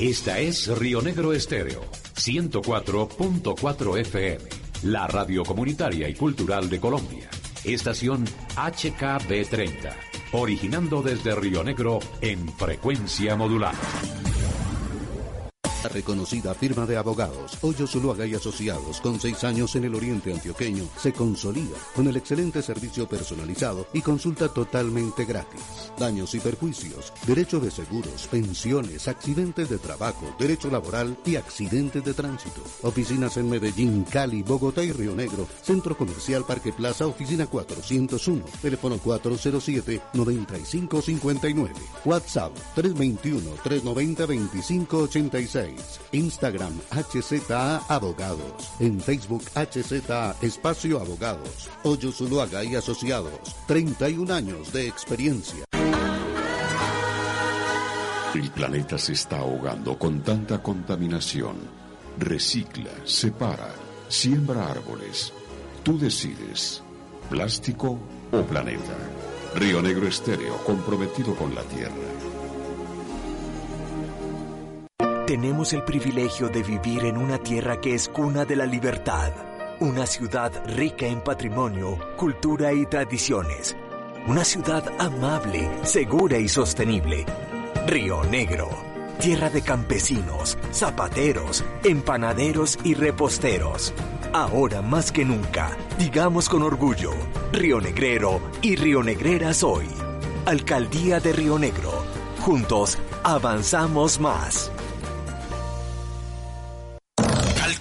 [0.00, 1.82] Esta es Río Negro Estéreo,
[2.16, 4.44] 104.4 FM,
[4.82, 7.30] la radio comunitaria y cultural de Colombia.
[7.62, 8.24] Estación
[8.56, 9.92] HKB30,
[10.32, 13.78] originando desde Río Negro en frecuencia modulada.
[15.84, 20.32] La reconocida firma de abogados Hoyo Zuluaga y Asociados, con seis años en el oriente
[20.32, 25.60] antioqueño, se consolida con el excelente servicio personalizado y consulta totalmente gratis.
[25.98, 32.14] Daños y perjuicios, derecho de seguros, pensiones, accidentes de trabajo, derecho laboral y accidentes de
[32.14, 32.62] tránsito.
[32.80, 35.46] Oficinas en Medellín, Cali, Bogotá y Río Negro.
[35.60, 41.72] Centro Comercial Parque Plaza, oficina 401, teléfono 407-9559.
[42.06, 45.73] WhatsApp 321-390-2586.
[46.12, 48.72] Instagram HZA Abogados.
[48.80, 51.68] En Facebook HZA Espacio Abogados.
[51.82, 53.38] Hoyo Zuluaga y Asociados.
[53.66, 55.64] 31 años de experiencia.
[58.34, 61.56] El planeta se está ahogando con tanta contaminación.
[62.18, 63.72] Recicla, separa,
[64.08, 65.32] siembra árboles.
[65.84, 66.82] Tú decides,
[67.30, 67.98] plástico
[68.32, 68.96] o planeta.
[69.54, 71.94] Río Negro Estéreo, comprometido con la tierra.
[75.26, 79.32] Tenemos el privilegio de vivir en una tierra que es cuna de la libertad,
[79.80, 83.74] una ciudad rica en patrimonio, cultura y tradiciones,
[84.26, 87.24] una ciudad amable, segura y sostenible.
[87.86, 88.68] Río Negro,
[89.18, 93.94] tierra de campesinos, zapateros, empanaderos y reposteros.
[94.34, 97.12] Ahora más que nunca, digamos con orgullo,
[97.50, 99.88] Río Negrero y Río Negreras hoy.
[100.44, 102.04] Alcaldía de Río Negro.
[102.40, 104.70] Juntos avanzamos más.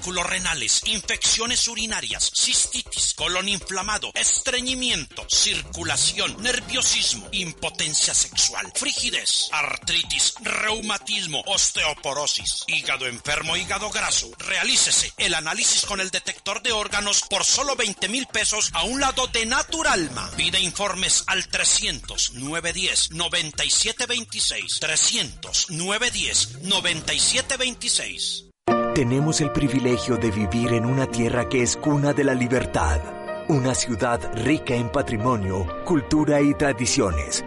[0.04, 11.42] Cálculos renales, infecciones urinarias, cistitis, colon inflamado, estreñimiento, circulación, nerviosismo, impotencia sexual, frigidez, artritis, reumatismo,
[11.46, 14.30] osteoporosis, hígado enfermo, hígado graso.
[14.40, 19.00] Realícese el análisis con el detector de órganos por solo 20 mil pesos a un
[19.00, 20.30] lado de Naturalma.
[20.36, 28.53] Pide informes al 300 910 9726 300 910 9726
[28.94, 33.02] tenemos el privilegio de vivir en una tierra que es cuna de la libertad,
[33.48, 37.44] una ciudad rica en patrimonio, cultura y tradiciones,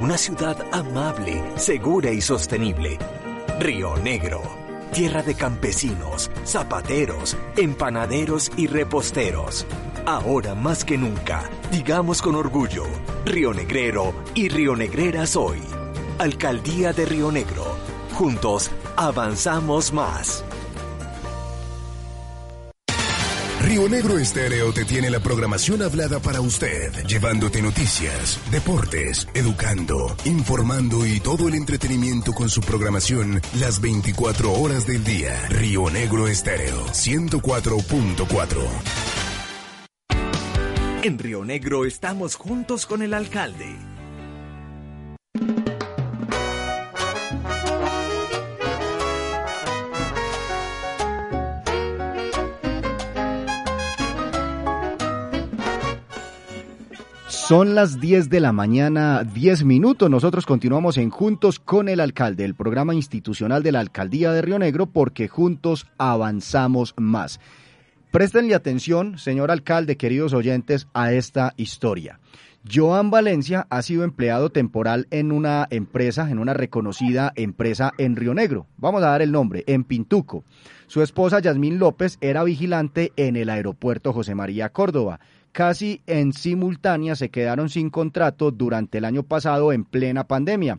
[0.00, 2.98] una ciudad amable, segura y sostenible.
[3.60, 4.42] Río Negro,
[4.92, 9.66] tierra de campesinos, zapateros, empanaderos y reposteros.
[10.04, 12.84] Ahora más que nunca, digamos con orgullo,
[13.24, 15.62] Río Negrero y Río Negreras hoy.
[16.18, 17.76] Alcaldía de Río Negro.
[18.14, 20.44] Juntos, avanzamos más.
[23.68, 31.04] Río Negro Estéreo te tiene la programación hablada para usted, llevándote noticias, deportes, educando, informando
[31.04, 35.48] y todo el entretenimiento con su programación las 24 horas del día.
[35.50, 38.46] Río Negro Estéreo 104.4.
[41.02, 43.76] En Río Negro estamos juntos con el alcalde
[57.48, 60.10] Son las 10 de la mañana, 10 minutos.
[60.10, 64.58] Nosotros continuamos en Juntos con el Alcalde, el programa institucional de la Alcaldía de Río
[64.58, 67.40] Negro, porque juntos avanzamos más.
[68.10, 72.20] Prestenle atención, señor alcalde, queridos oyentes, a esta historia.
[72.70, 78.34] Joan Valencia ha sido empleado temporal en una empresa, en una reconocida empresa en Río
[78.34, 78.66] Negro.
[78.76, 80.44] Vamos a dar el nombre, en Pintuco.
[80.86, 85.18] Su esposa Yasmín López era vigilante en el aeropuerto José María Córdoba
[85.58, 90.78] casi en simultánea se quedaron sin contrato durante el año pasado en plena pandemia.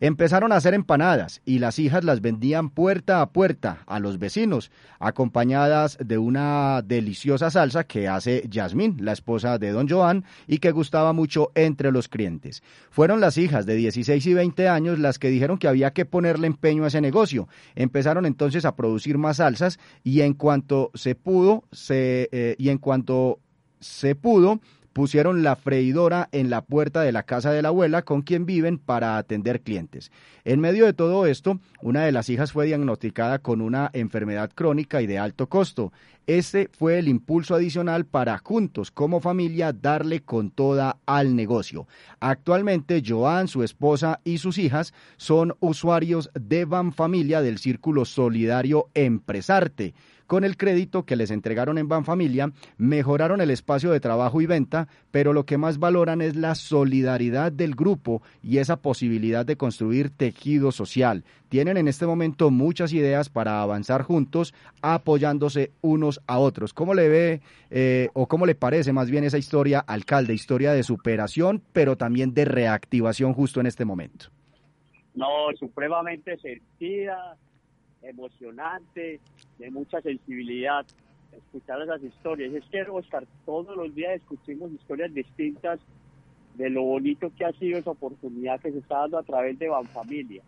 [0.00, 4.72] Empezaron a hacer empanadas y las hijas las vendían puerta a puerta a los vecinos,
[4.98, 10.72] acompañadas de una deliciosa salsa que hace Yasmín, la esposa de don Joan, y que
[10.72, 12.64] gustaba mucho entre los clientes.
[12.90, 16.48] Fueron las hijas de 16 y 20 años las que dijeron que había que ponerle
[16.48, 17.46] empeño a ese negocio.
[17.76, 22.78] Empezaron entonces a producir más salsas y en cuanto se pudo, se, eh, y en
[22.78, 23.38] cuanto
[23.86, 24.60] se pudo,
[24.96, 28.78] pusieron la freidora en la puerta de la casa de la abuela con quien viven
[28.78, 30.10] para atender clientes.
[30.44, 35.02] En medio de todo esto, una de las hijas fue diagnosticada con una enfermedad crónica
[35.02, 35.92] y de alto costo.
[36.26, 41.86] Ese fue el impulso adicional para juntos como familia darle con toda al negocio.
[42.18, 48.88] Actualmente Joan, su esposa y sus hijas son usuarios de Van Familia del Círculo Solidario
[48.94, 49.92] Empresarte
[50.26, 54.88] con el crédito que les entregaron en Banfamilia, mejoraron el espacio de trabajo y venta,
[55.10, 60.10] pero lo que más valoran es la solidaridad del grupo y esa posibilidad de construir
[60.10, 61.24] tejido social.
[61.48, 64.52] Tienen en este momento muchas ideas para avanzar juntos,
[64.82, 66.74] apoyándose unos a otros.
[66.74, 70.34] ¿Cómo le ve eh, o cómo le parece más bien esa historia, alcalde?
[70.34, 74.26] Historia de superación, pero también de reactivación justo en este momento.
[75.14, 77.36] No, supremamente sentida,
[78.08, 79.20] emocionante,
[79.58, 80.86] de mucha sensibilidad
[81.32, 82.52] escuchar esas historias.
[82.54, 85.80] Es que, Oscar, todos los días escuchamos historias distintas
[86.54, 89.68] de lo bonito que ha sido esa oportunidad que se está dando a través de
[89.68, 90.42] Banfamilia.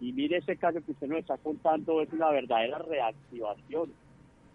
[0.00, 3.90] Y mire ese caso que usted nos está contando, es una verdadera reactivación.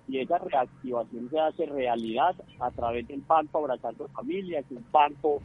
[0.07, 5.41] Y esa reactivación se hace realidad a través del Banco Abrazando Familias, un banco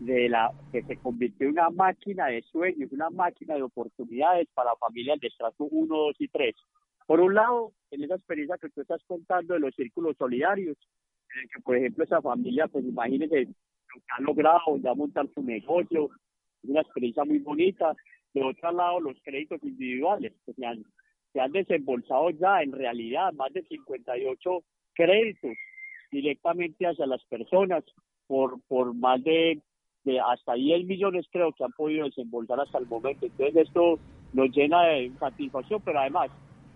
[0.00, 4.74] de la que se convirtió en una máquina de sueños, una máquina de oportunidades para
[4.76, 6.54] familias de estrato 1, 2 y 3.
[7.06, 10.76] Por un lado, en esa experiencia que tú estás contando de los círculos solidarios,
[11.42, 15.42] en que, por ejemplo, esa familia, pues imagínense lo que ha logrado, ya montar su
[15.42, 16.10] negocio,
[16.62, 17.94] es una experiencia muy bonita.
[18.32, 20.84] De otro lado, los créditos individuales, que se han,
[21.32, 24.64] se han desembolsado ya en realidad más de 58
[24.94, 25.52] créditos
[26.10, 27.84] directamente hacia las personas
[28.26, 29.60] por, por más de
[30.04, 33.26] de hasta 10 millones creo que han podido desembolsar hasta el momento.
[33.26, 33.98] Entonces esto
[34.32, 36.30] nos llena de satisfacción, pero además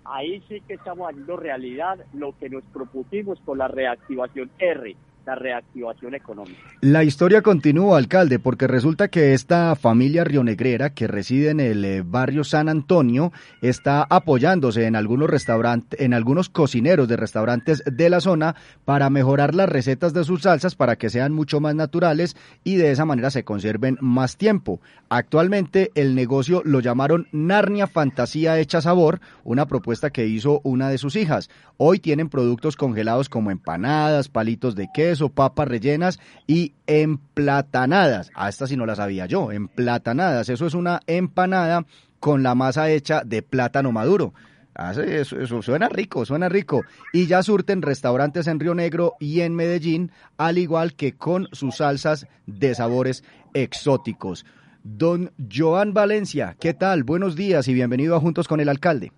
[0.05, 4.97] ahí sí que estamos haciendo realidad lo que nos propusimos con la reactivación R,
[5.29, 6.59] la reactivación económica.
[6.81, 12.03] La historia continúa, alcalde, porque resulta que esta familia rionegrera que reside en el eh,
[12.03, 18.22] barrio San Antonio está apoyándose en algunos restaurantes, en algunos cocineros de restaurantes de la
[18.22, 18.57] zona
[18.87, 22.91] para mejorar las recetas de sus salsas para que sean mucho más naturales y de
[22.91, 24.81] esa manera se conserven más tiempo.
[25.11, 30.97] Actualmente el negocio lo llamaron Narnia Fantasía Hecha Sabor, una propuesta que hizo una de
[30.97, 31.51] sus hijas.
[31.76, 38.31] Hoy tienen productos congelados como empanadas, palitos de queso, o papas rellenas y emplatanadas.
[38.35, 40.49] A esta sí no la sabía yo, emplatanadas.
[40.49, 41.85] Eso es una empanada
[42.21, 44.35] con la masa hecha de plátano maduro.
[44.79, 46.85] Eso, eso, suena rico, suena rico.
[47.12, 51.77] Y ya surten restaurantes en Río Negro y en Medellín, al igual que con sus
[51.77, 54.47] salsas de sabores exóticos.
[54.85, 57.03] Don Joan Valencia, ¿qué tal?
[57.03, 59.12] Buenos días y bienvenido a Juntos con el Alcalde.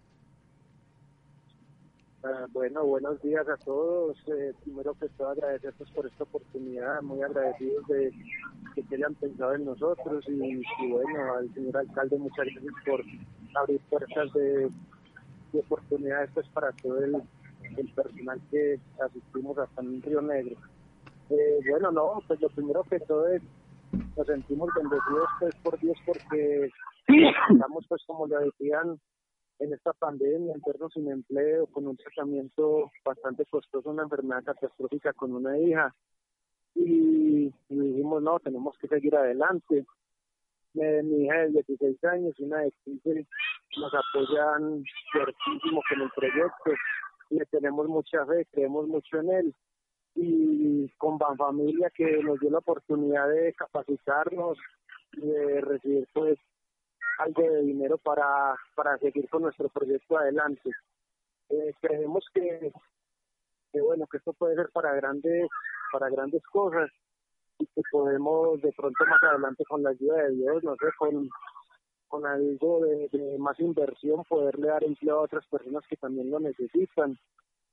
[2.32, 4.16] Ah, bueno, buenos días a todos.
[4.28, 8.12] Eh, primero que todo agradecerles por esta oportunidad, muy agradecidos de
[8.74, 13.04] que se hayan pensado en nosotros y, bueno, al señor alcalde muchas gracias por
[13.56, 14.70] abrir puertas de,
[15.58, 17.20] oportunidades pues, para todo el,
[17.94, 20.56] personal que asistimos hasta en Río Negro.
[21.30, 23.42] Eh, bueno, no, pues lo primero que todo es,
[24.16, 26.70] nos sentimos bendecidos pues por Dios porque
[27.50, 29.00] estamos pues como le decían
[29.60, 35.34] en esta pandemia, enterno sin empleo, con un tratamiento bastante costoso, una enfermedad catastrófica con
[35.34, 35.94] una hija.
[36.74, 39.84] Y, dijimos, no, tenemos que seguir adelante.
[40.72, 43.26] mi hija de 16 años y una de 15
[43.76, 44.82] nos apoyan
[45.12, 46.70] fuertísimo con el proyecto.
[47.28, 49.54] Le tenemos mucha fe, creemos mucho en él.
[50.14, 54.58] Y con Banfamilia que nos dio la oportunidad de capacitarnos,
[55.12, 56.38] de recibir pues
[57.20, 60.70] algo de dinero para, para seguir con nuestro proyecto adelante.
[61.50, 62.72] Eh, creemos que,
[63.72, 65.48] que, bueno, que esto puede ser para grandes,
[65.92, 66.90] para grandes cosas
[67.58, 71.28] y que podemos de pronto más adelante con la ayuda de Dios, no sé, con,
[72.08, 76.40] con algo de, de más inversión, poderle dar empleo a otras personas que también lo
[76.40, 77.18] necesitan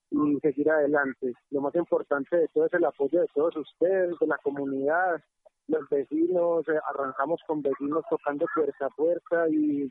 [0.09, 1.33] y seguir adelante.
[1.51, 5.23] Lo más importante de todo es el apoyo de todos ustedes, de la comunidad,
[5.67, 9.89] los vecinos, eh, arrancamos con vecinos tocando puerta a puerta y,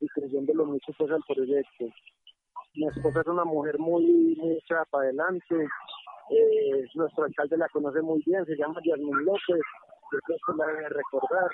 [0.00, 0.06] y
[0.66, 1.86] mucho pues al proyecto.
[2.74, 5.68] Mi esposa es una mujer muy, muy para adelante,
[6.30, 9.62] eh, nuestro alcalde la conoce muy bien, se llama Yasmin López,
[10.12, 11.50] yo creo que la debe recordar,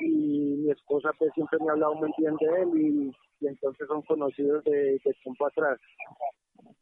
[0.00, 4.02] y mi esposa pues siempre me ha hablado muy bien de él y, entonces son
[4.02, 5.78] conocidos de, de tiempo atrás.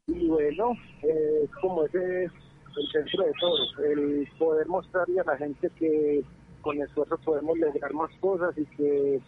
[0.05, 2.29] Y bueno, eh, es como ese
[2.77, 6.23] el centro de todo, el poder mostrarle a la gente que
[6.61, 9.19] con esfuerzo podemos lograr más cosas y que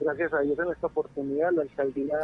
[0.00, 2.18] gracias a Dios en esta oportunidad la alcaldía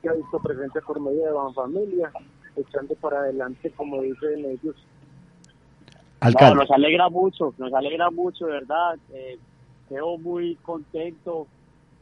[0.00, 2.10] se ha visto presente por medio de Banfamilia,
[2.56, 4.76] echando para adelante como dicen ellos.
[6.40, 8.98] No, nos alegra mucho, nos alegra mucho, de verdad.
[9.12, 9.38] Eh,
[9.88, 11.46] quedo muy contento,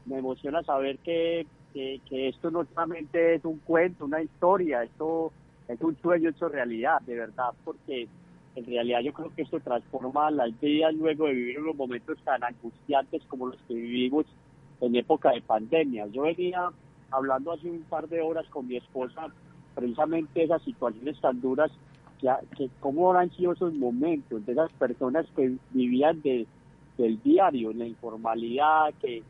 [0.07, 5.33] me emociona saber que, que, que esto no solamente es un cuento, una historia, esto
[5.69, 8.09] es un sueño hecho realidad, de verdad, porque
[8.57, 12.43] en realidad yo creo que esto transforma las vidas luego de vivir unos momentos tan
[12.43, 14.27] angustiantes como los que vivimos
[14.81, 16.07] en época de pandemia.
[16.07, 16.71] Yo venía
[17.11, 19.29] hablando hace un par de horas con mi esposa
[19.75, 21.71] precisamente esas situaciones tan duras,
[22.21, 26.47] que, que cómo han sido esos momentos de esas personas que vivían de,
[26.97, 29.23] del diario, la informalidad, que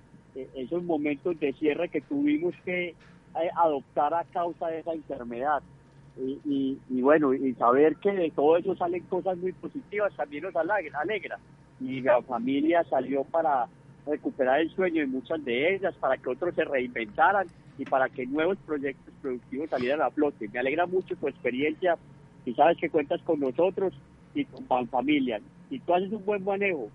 [0.55, 5.63] esos momentos de cierre que tuvimos que eh, adoptar a causa de esa enfermedad.
[6.21, 10.45] Y, y, y, bueno, y saber que de todo eso salen cosas muy positivas también
[10.45, 11.39] nos alegra.
[11.81, 13.69] Y la familia salió para
[14.07, 17.47] recuperar el sueño de muchas de ellas, para que otros se reinventaran
[17.77, 20.49] y para que nuevos proyectos productivos salieran a flote.
[20.49, 21.97] Me alegra mucho tu experiencia
[22.45, 23.93] y sabes que cuentas con nosotros
[24.35, 25.41] y con Banfamilia.
[25.69, 26.89] Si tú haces un buen manejo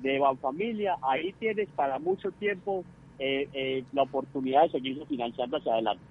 [0.00, 2.84] de Banfamilia, ahí tienes para mucho tiempo
[3.18, 6.02] eh, eh, la oportunidad de seguirlo financiando hacia adelante.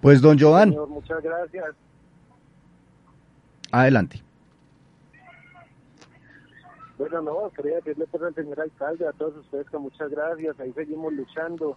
[0.00, 0.70] Pues don Joan.
[0.70, 1.74] Señor, muchas gracias.
[3.72, 4.22] Adelante.
[6.96, 10.72] Bueno, no, quería decirle pues al señor alcalde, a todos ustedes que muchas gracias, ahí
[10.72, 11.76] seguimos luchando.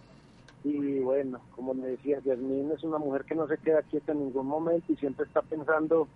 [0.64, 4.20] Y bueno, como le decía, Yasmín es una mujer que no se queda quieta en
[4.20, 6.08] ningún momento y siempre está pensando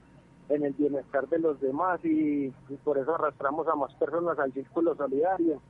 [0.49, 4.53] en el bienestar de los demás y, y por eso arrastramos a más personas al
[4.53, 5.61] círculo solidario.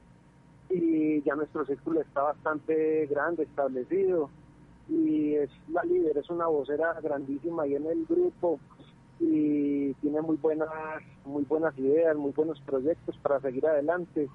[0.69, 4.29] Y ya nuestro círculo está bastante grande, establecido
[4.89, 8.61] y es la líder, es una vocera grandísima ahí en el grupo
[9.19, 10.69] y tiene muy buenas,
[11.25, 14.29] muy buenas ideas, muy buenos proyectos para seguir adelante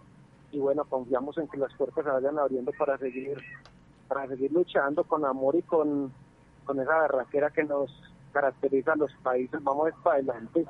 [0.51, 3.37] y bueno, confiamos en que las puertas se vayan abriendo para seguir,
[4.07, 6.11] para seguir luchando con amor y con,
[6.65, 7.91] con esa barraquera que nos
[8.33, 9.63] caracteriza a los países.
[9.63, 10.65] Vamos a ir para adelante.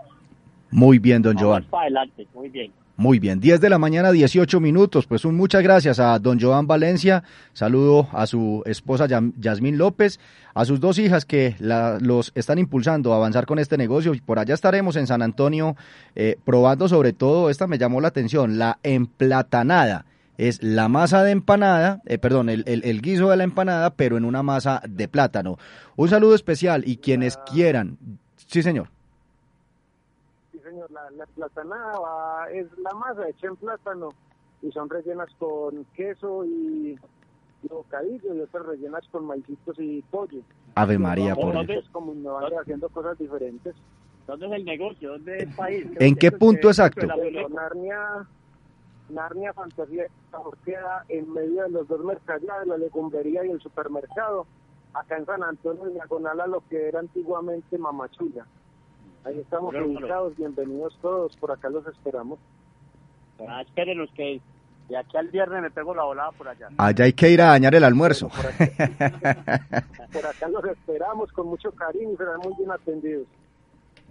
[0.70, 1.64] Muy bien, don Joan.
[1.64, 2.72] Vamos para adelante, muy bien.
[2.98, 5.08] Muy bien, 10 de la mañana, 18 minutos.
[5.08, 7.24] Pues un muchas gracias a don Joan Valencia.
[7.54, 9.08] Saludo a su esposa
[9.40, 10.20] Yasmín López,
[10.54, 14.14] a sus dos hijas que la- los están impulsando a avanzar con este negocio.
[14.14, 15.76] Y por allá estaremos en San Antonio
[16.16, 20.06] eh, probando sobre todo, esta me llamó la atención, la emplatanada.
[20.38, 24.44] Es la masa de empanada, eh, perdón, el guiso de la empanada, pero en una
[24.44, 25.58] masa de plátano.
[25.96, 27.98] Un saludo especial y quienes quieran.
[28.48, 28.90] Sí, señor.
[31.10, 34.10] La, la platanada es la masa hecha en plátano
[34.62, 36.98] y son rellenas con queso y,
[37.64, 40.42] y bocadillo y otras rellenas con maicitos y pollo.
[40.76, 43.76] Ave María, por Entonces, como innovando haciendo cosas diferentes.
[44.28, 45.12] ¿Dónde es el negocio?
[45.12, 45.88] ¿Dónde es el país?
[46.00, 47.06] ¿En qué punto exacto?
[47.50, 48.28] Narnia,
[49.10, 53.60] Narnia Fantasía porque queda en medio de los dos mercados, de la legumbrería y el
[53.60, 54.46] supermercado,
[54.94, 58.46] acá en San Antonio, en diagonal a lo que era antiguamente Mamachula.
[59.24, 60.00] Ahí estamos Claro, claro.
[60.00, 62.40] ubicados, bienvenidos todos, por acá los esperamos.
[63.48, 64.42] Ah, espérenos que
[64.90, 66.70] de aquí al viernes me pego la volada por allá.
[66.78, 68.30] Allá hay que ir a dañar el almuerzo.
[68.30, 68.46] Por
[70.26, 73.28] acá los esperamos con mucho cariño y serán muy bien atendidos.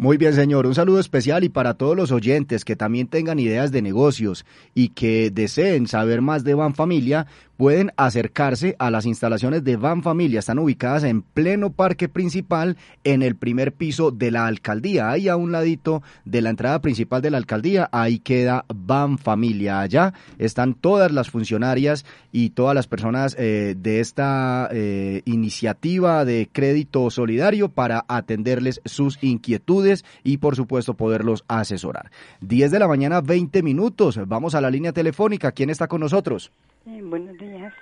[0.01, 0.67] Muy bien, señor.
[0.67, 4.89] Un saludo especial y para todos los oyentes que también tengan ideas de negocios y
[4.89, 7.27] que deseen saber más de Van Familia,
[7.59, 10.39] pueden acercarse a las instalaciones de Van Familia.
[10.39, 15.11] Están ubicadas en pleno parque principal en el primer piso de la alcaldía.
[15.11, 19.81] Ahí a un ladito de la entrada principal de la alcaldía, ahí queda Van Familia.
[19.81, 26.49] Allá están todas las funcionarias y todas las personas eh, de esta eh, iniciativa de
[26.51, 29.90] crédito solidario para atenderles sus inquietudes
[30.25, 32.11] y por supuesto poderlos asesorar.
[32.41, 34.19] 10 de la mañana, 20 minutos.
[34.27, 35.53] Vamos a la línea telefónica.
[35.53, 36.53] ¿Quién está con nosotros?
[36.87, 37.73] Eh, buenos días,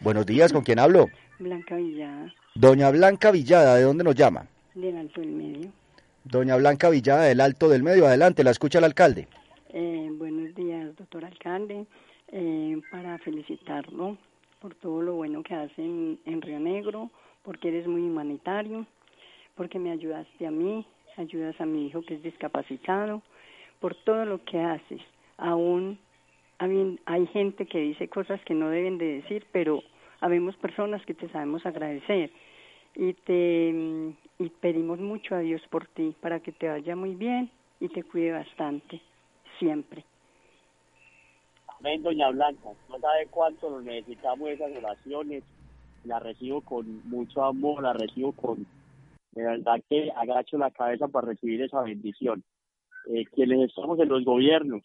[0.00, 1.08] Buenos días, ¿con quién hablo?
[1.38, 4.46] Blanca Villada, Doña Blanca Villada, ¿de dónde nos llama?
[4.74, 5.70] del Alto del Medio.
[6.24, 9.26] Doña Blanca Villada del Alto del Medio, adelante, la escucha el alcalde.
[9.70, 11.86] Eh, buenos días, doctor alcalde.
[12.28, 14.18] Eh, para felicitarlo
[14.60, 17.10] por todo lo bueno que hace en, en Río Negro,
[17.42, 18.86] porque eres muy humanitario,
[19.54, 20.86] porque me ayudaste a mí,
[21.18, 23.22] ayudas a mi hijo que es discapacitado,
[23.80, 25.00] por todo lo que haces.
[25.38, 25.98] Aún
[26.58, 29.82] hay, gente que dice cosas que no deben de decir, pero
[30.20, 32.30] habemos personas que te sabemos agradecer
[32.94, 37.50] y te y pedimos mucho a Dios por ti para que te vaya muy bien
[37.80, 39.00] y te cuide bastante
[39.58, 40.04] siempre.
[41.78, 42.70] Amén, doña Blanca.
[42.88, 45.44] No sabe cuánto nos necesitamos esas oraciones.
[46.04, 48.66] La recibo con mucho amor, la recibo con...
[49.36, 52.42] De verdad que agacho la cabeza para recibir esa bendición.
[53.10, 54.82] Eh, quienes estamos en los gobiernos,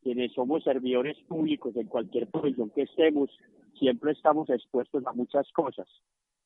[0.00, 3.36] quienes somos servidores públicos en cualquier posición que estemos,
[3.76, 5.88] siempre estamos expuestos a muchas cosas.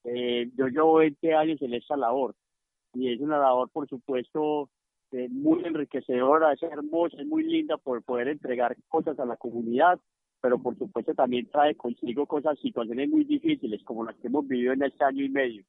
[0.05, 2.35] Eh, yo llevo 20 años en esta labor
[2.95, 4.71] y es una labor, por supuesto,
[5.13, 10.01] eh, muy enriquecedora, es hermosa, es muy linda por poder entregar cosas a la comunidad,
[10.41, 14.73] pero por supuesto también trae consigo cosas, situaciones muy difíciles como las que hemos vivido
[14.73, 15.63] en este año y medio.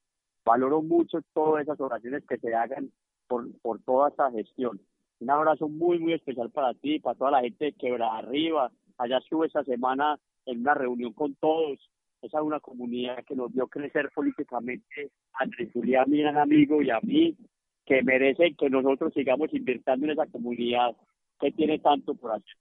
[0.46, 2.92] Valoro mucho todas esas oraciones que se hagan
[3.26, 4.80] por, por toda esta gestión.
[5.18, 8.70] Un abrazo muy, muy especial para ti, para toda la gente de Quebra Arriba.
[8.96, 11.80] Allá estuve esta semana en una reunión con todos.
[12.22, 16.90] Esa es una comunidad que nos vio crecer políticamente a Julián, mi gran amigo, y
[16.90, 17.36] a mí,
[17.84, 20.96] que merece que nosotros sigamos invirtiendo en esa comunidad
[21.40, 22.56] que tiene tanto por hacer.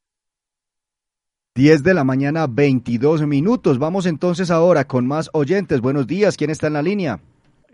[1.54, 3.78] 10 de la mañana, 22 minutos.
[3.78, 5.82] Vamos entonces ahora con más oyentes.
[5.82, 6.36] Buenos días.
[6.36, 7.20] ¿Quién está en la línea?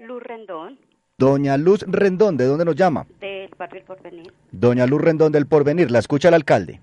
[0.02, 0.78] Luz Rendón.
[1.18, 3.06] Doña Luz Rendón, ¿de dónde nos llama?
[3.20, 4.34] Del barrio Porvenir.
[4.52, 6.80] Doña Luz Rendón del Porvenir, la escucha el alcalde.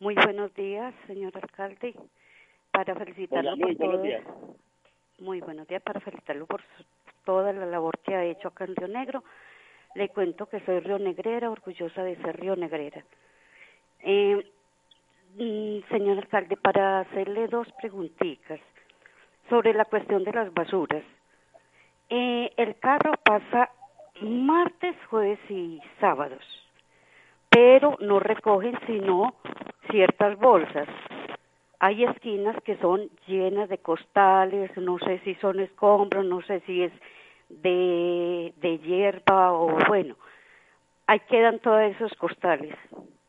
[0.00, 1.94] Muy buenos días, señor alcalde.
[2.72, 4.02] Para felicitarlo Hola, muy por buenos todo.
[4.02, 4.22] días.
[5.20, 6.84] Muy buenos días, para felicitarlo por su-
[7.24, 9.24] toda la labor que ha hecho acá en Río Negro.
[9.94, 13.02] Le cuento que soy rionegrera, orgullosa de ser rionegrera.
[14.00, 14.44] Eh,
[15.38, 18.60] mm, señor alcalde, para hacerle dos preguntitas
[19.48, 21.02] sobre la cuestión de las basuras.
[22.08, 23.70] Eh, el carro pasa
[24.20, 26.44] martes, jueves y sábados,
[27.50, 29.34] pero no recogen sino
[29.90, 30.88] ciertas bolsas.
[31.80, 36.84] Hay esquinas que son llenas de costales, no sé si son escombros, no sé si
[36.84, 36.92] es
[37.48, 40.16] de, de hierba o bueno,
[41.06, 42.76] ahí quedan todos esos costales.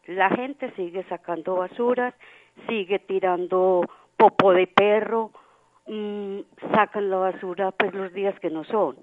[0.06, 2.14] La gente sigue sacando basuras,
[2.70, 3.82] sigue tirando
[4.16, 5.32] popo de perro,
[6.74, 8.98] sacan la basura pues los días que no son.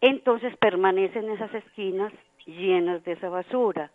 [0.00, 2.12] Entonces permanecen esas esquinas
[2.46, 3.90] llenas de esa basura.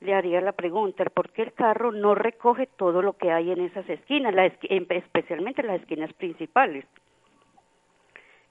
[0.00, 3.60] Le haría la pregunta, ¿por qué el carro no recoge todo lo que hay en
[3.62, 6.84] esas esquinas, la en- especialmente las esquinas principales?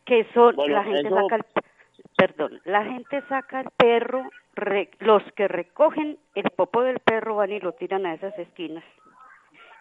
[0.06, 1.44] Que son, Bueno, la gente eso- saca el,
[2.18, 4.24] perdón, la gente saca el perro,
[4.56, 8.84] re- los que recogen el popo del perro van y lo tiran a esas esquinas.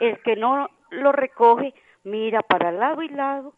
[0.01, 1.73] El que no lo recoge
[2.05, 3.53] mira para lado y lado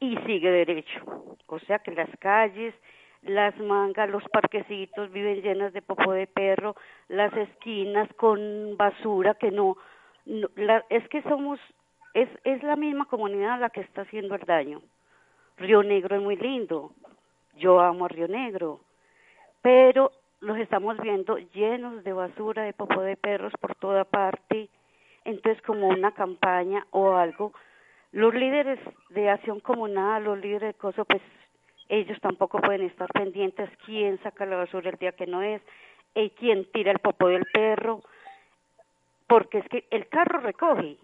[0.00, 1.00] y sigue derecho.
[1.46, 2.74] O sea que las calles,
[3.22, 6.74] las mangas, los parquecitos viven llenas de popo de perro,
[7.08, 9.76] las esquinas con basura que no,
[10.26, 11.60] no- la- es que somos,
[12.14, 14.82] es, es la misma comunidad la que está haciendo el daño.
[15.56, 16.92] Río Negro es muy lindo,
[17.56, 18.80] yo amo Río Negro,
[19.60, 20.10] pero
[20.40, 24.68] los estamos viendo llenos de basura, de popo de perros por toda parte,
[25.24, 27.52] entonces como una campaña o algo,
[28.12, 28.78] los líderes
[29.10, 31.22] de acción comunal, los líderes de COSO, pues
[31.88, 35.62] ellos tampoco pueden estar pendientes quién saca la basura el día que no es,
[36.14, 38.00] y quién tira el popo del perro,
[39.26, 40.98] porque es que el carro recoge,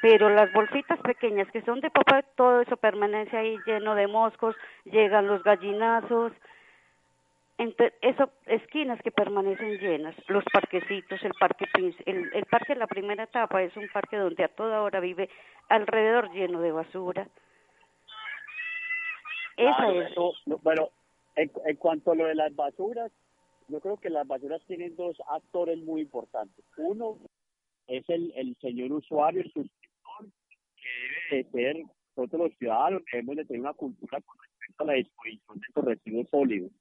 [0.00, 4.56] pero las bolsitas pequeñas que son de popo, todo eso permanece ahí lleno de moscos,
[4.84, 6.32] llegan los gallinazos,
[7.62, 11.66] entonces, eso, esquinas que permanecen llenas, los parquecitos, el parque
[12.06, 15.28] el, el parque de la primera etapa es un parque donde a toda hora vive
[15.68, 17.28] alrededor lleno de basura.
[19.56, 20.10] Esa es.
[20.10, 20.88] eso, no, bueno,
[21.36, 23.12] en, en cuanto a lo de las basuras,
[23.68, 26.64] yo creo que las basuras tienen dos actores muy importantes.
[26.76, 27.18] Uno
[27.86, 30.26] es el, el señor usuario, el suscriptor,
[30.76, 30.88] que
[31.30, 31.84] debe de ser,
[32.16, 35.84] nosotros los ciudadanos debemos de tener una cultura con respecto a la disposición de estos
[35.84, 36.72] residuos sólidos.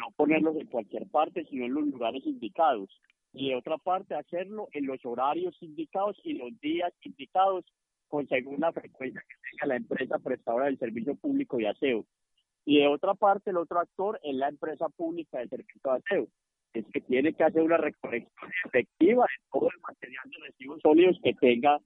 [0.00, 2.88] No ponerlos en cualquier parte, sino en los lugares indicados.
[3.32, 7.64] Y de otra parte, hacerlo en los horarios indicados y los días indicados
[8.08, 12.06] con según la frecuencia que tenga la empresa prestadora del servicio público de aseo.
[12.64, 16.28] Y de otra parte, el otro actor es la empresa pública de servicio de aseo.
[16.72, 21.20] Es que tiene que hacer una recolección efectiva de todo el material de residuos sólidos
[21.22, 21.78] que tenga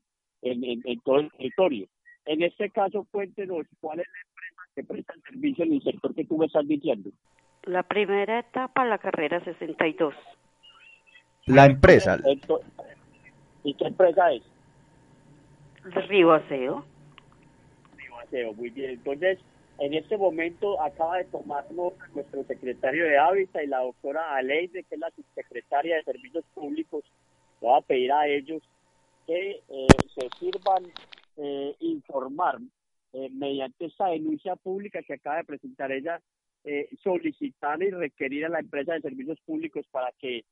[0.43, 1.89] en, en, en todo el territorio.
[2.27, 6.15] En este caso, cuéntenos cuál es la empresa que presta el servicio en el sector
[6.15, 7.11] que tú me estás diciendo.
[7.67, 10.15] La primera etapa, la carrera 62.
[11.47, 12.19] La empresa.
[13.63, 14.43] ¿Y qué empresa es?
[16.09, 16.85] Río Aseo.
[17.97, 18.91] Río Aseo, muy bien.
[18.91, 19.39] Entonces,
[19.79, 24.95] en este momento acaba de tomarnos nuestro secretario de Hábitat y la doctora Aleide, que
[24.95, 27.05] es la subsecretaria de Servicios Públicos.
[27.61, 28.63] voy a pedir a ellos
[29.27, 30.85] que eh, se sirvan
[31.37, 32.59] eh, informar
[33.13, 36.21] eh, mediante esta denuncia pública que acaba de presentar ella,
[37.03, 40.45] solicitar y requerir a la empresa de servicios públicos para que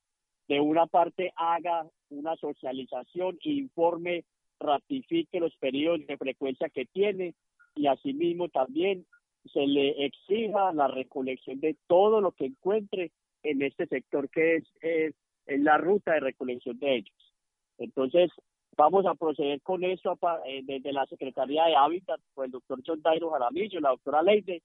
[0.49, 4.25] de una parte haga una socialización, informe,
[4.61, 7.35] ratifique los periodos de frecuencia que tiene
[7.75, 9.07] y asimismo también
[9.53, 13.11] se le exija la recolección de todo lo que encuentre
[13.43, 15.15] en este sector que es, es,
[15.47, 17.35] la ruta de recolección de ellos.
[17.79, 18.31] Entonces,
[18.77, 23.03] vamos a proceder con eso eh, desde la Secretaría de Hábitat, con el doctor John
[23.03, 24.63] Dairo Jaramillo, la doctora Leide,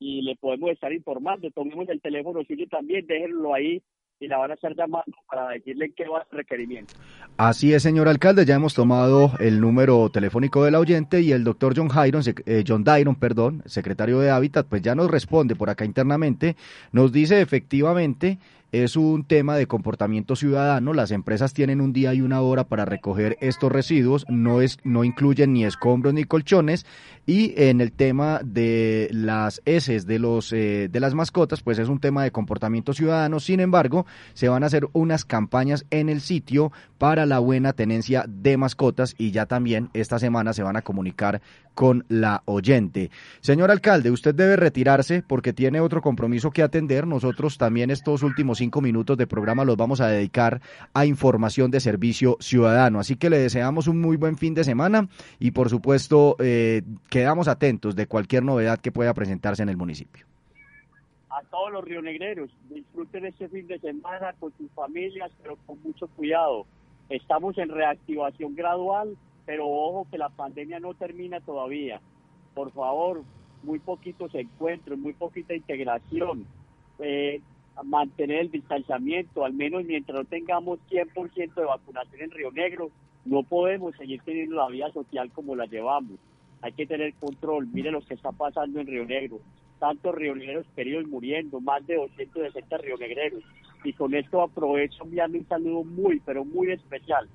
[0.00, 1.50] y le podemos estar informando.
[1.52, 3.80] Tomemos el teléfono suyo también, déjenlo ahí
[4.18, 6.94] y la van a estar llamando para decirle qué va el requerimiento.
[7.38, 11.72] Así es, señor alcalde, ya hemos tomado el número telefónico del oyente y el doctor
[11.74, 15.86] John, Hyron, eh, John Dyron, perdón, secretario de Hábitat, pues ya nos responde por acá
[15.86, 16.56] internamente,
[16.92, 18.38] nos dice efectivamente
[18.72, 20.92] es un tema de comportamiento ciudadano.
[20.92, 25.04] Las empresas tienen un día y una hora para recoger estos residuos, no, es, no
[25.04, 26.86] incluyen ni escombros ni colchones.
[27.26, 31.88] Y en el tema de las heces de, los, eh, de las mascotas, pues es
[31.88, 33.40] un tema de comportamiento ciudadano.
[33.40, 38.26] Sin embargo, se van a hacer unas campañas en el sitio para la buena tenencia
[38.28, 41.40] de mascotas y ya también esta semana se van a comunicar
[41.74, 43.10] con la oyente.
[43.40, 47.06] Señor alcalde, usted debe retirarse porque tiene otro compromiso que atender.
[47.06, 50.60] Nosotros también estos últimos cinco minutos de programa los vamos a dedicar
[50.92, 53.00] a información de servicio ciudadano.
[53.00, 57.48] Así que le deseamos un muy buen fin de semana y por supuesto eh, quedamos
[57.48, 60.26] atentos de cualquier novedad que pueda presentarse en el municipio.
[61.30, 66.06] A todos los rionegreros, disfruten este fin de semana con sus familias, pero con mucho
[66.08, 66.66] cuidado.
[67.10, 72.00] Estamos en reactivación gradual, pero ojo que la pandemia no termina todavía.
[72.54, 73.24] Por favor,
[73.64, 76.46] muy poquitos encuentros, muy poquita integración.
[77.00, 77.40] Eh,
[77.82, 82.90] mantener el distanciamiento, al menos mientras no tengamos 100% de vacunación en Río Negro,
[83.24, 86.18] no podemos seguir teniendo la vida social como la llevamos.
[86.62, 87.66] Hay que tener control.
[87.72, 89.40] Mire lo que está pasando en Río Negro.
[89.78, 93.42] Tantos rionegreros queridos muriendo, más de 260 rionegreros.
[93.84, 97.28] Y con esto aprovecho enviarle un saludo muy, pero muy especial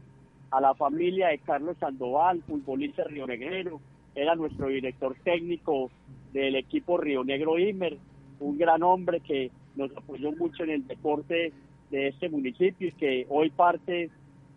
[0.51, 3.81] a la familia de Carlos Sandoval, futbolista rionegrero.
[4.13, 5.89] Era nuestro director técnico
[6.31, 7.97] del equipo Río Negro Imer,
[8.39, 11.51] un gran hombre que nos apoyó mucho en el deporte
[11.91, 14.09] de este municipio y que hoy parte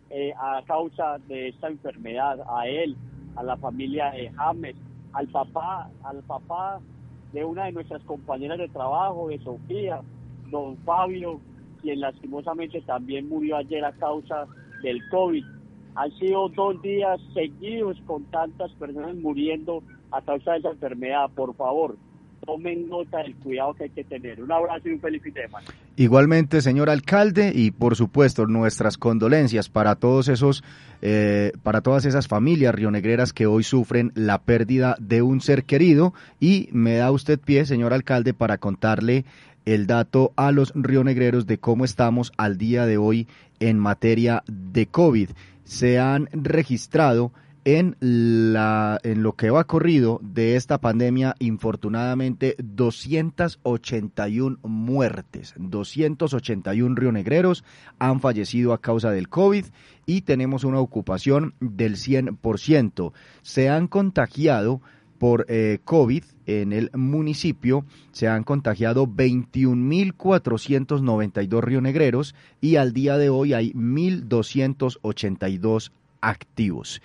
[0.09, 2.95] eh, a causa de esta enfermedad, a él,
[3.35, 4.75] a la familia de James,
[5.13, 6.79] al papá, al papá
[7.33, 10.01] de una de nuestras compañeras de trabajo, de Sofía,
[10.49, 11.39] don Fabio,
[11.81, 14.45] quien lastimosamente también murió ayer a causa
[14.83, 15.43] del COVID.
[15.95, 21.29] Han sido dos días seguidos con tantas personas muriendo a causa de esa enfermedad.
[21.35, 21.97] Por favor,
[22.45, 24.41] tomen nota del cuidado que hay que tener.
[24.41, 25.67] Un abrazo y un feliz fin de semana.
[25.95, 30.63] Igualmente, señor alcalde, y por supuesto nuestras condolencias para todos esos,
[31.01, 36.13] eh, para todas esas familias rionegreras que hoy sufren la pérdida de un ser querido.
[36.39, 39.25] Y me da usted pie, señor alcalde, para contarle
[39.73, 43.27] el dato a los rionegreros de cómo estamos al día de hoy
[43.59, 45.29] en materia de COVID.
[45.63, 47.31] Se han registrado
[47.65, 57.63] en, la, en lo que va corrido de esta pandemia, infortunadamente, 281 muertes, 281 rionegreros
[57.99, 59.65] han fallecido a causa del COVID
[60.07, 63.11] y tenemos una ocupación del 100%.
[63.43, 64.81] Se han contagiado
[65.19, 73.29] por eh, COVID en el municipio se han contagiado 21.492 rionegreros y al día de
[73.29, 75.91] hoy hay 1.282
[76.21, 77.03] activos.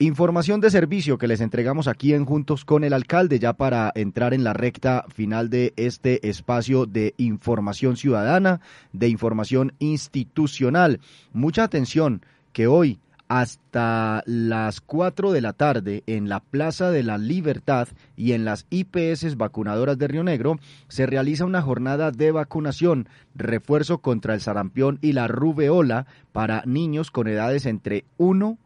[0.00, 4.34] Información de servicio que les entregamos aquí en Juntos con el Alcalde, ya para entrar
[4.34, 8.60] en la recta final de este espacio de información ciudadana,
[8.92, 10.98] de información institucional.
[11.32, 12.98] Mucha atención que hoy
[13.34, 18.64] hasta las 4 de la tarde en la Plaza de la Libertad y en las
[18.70, 25.00] IPS vacunadoras de Río Negro se realiza una jornada de vacunación, refuerzo contra el sarampión
[25.02, 28.56] y la rubeola para niños con edades entre 1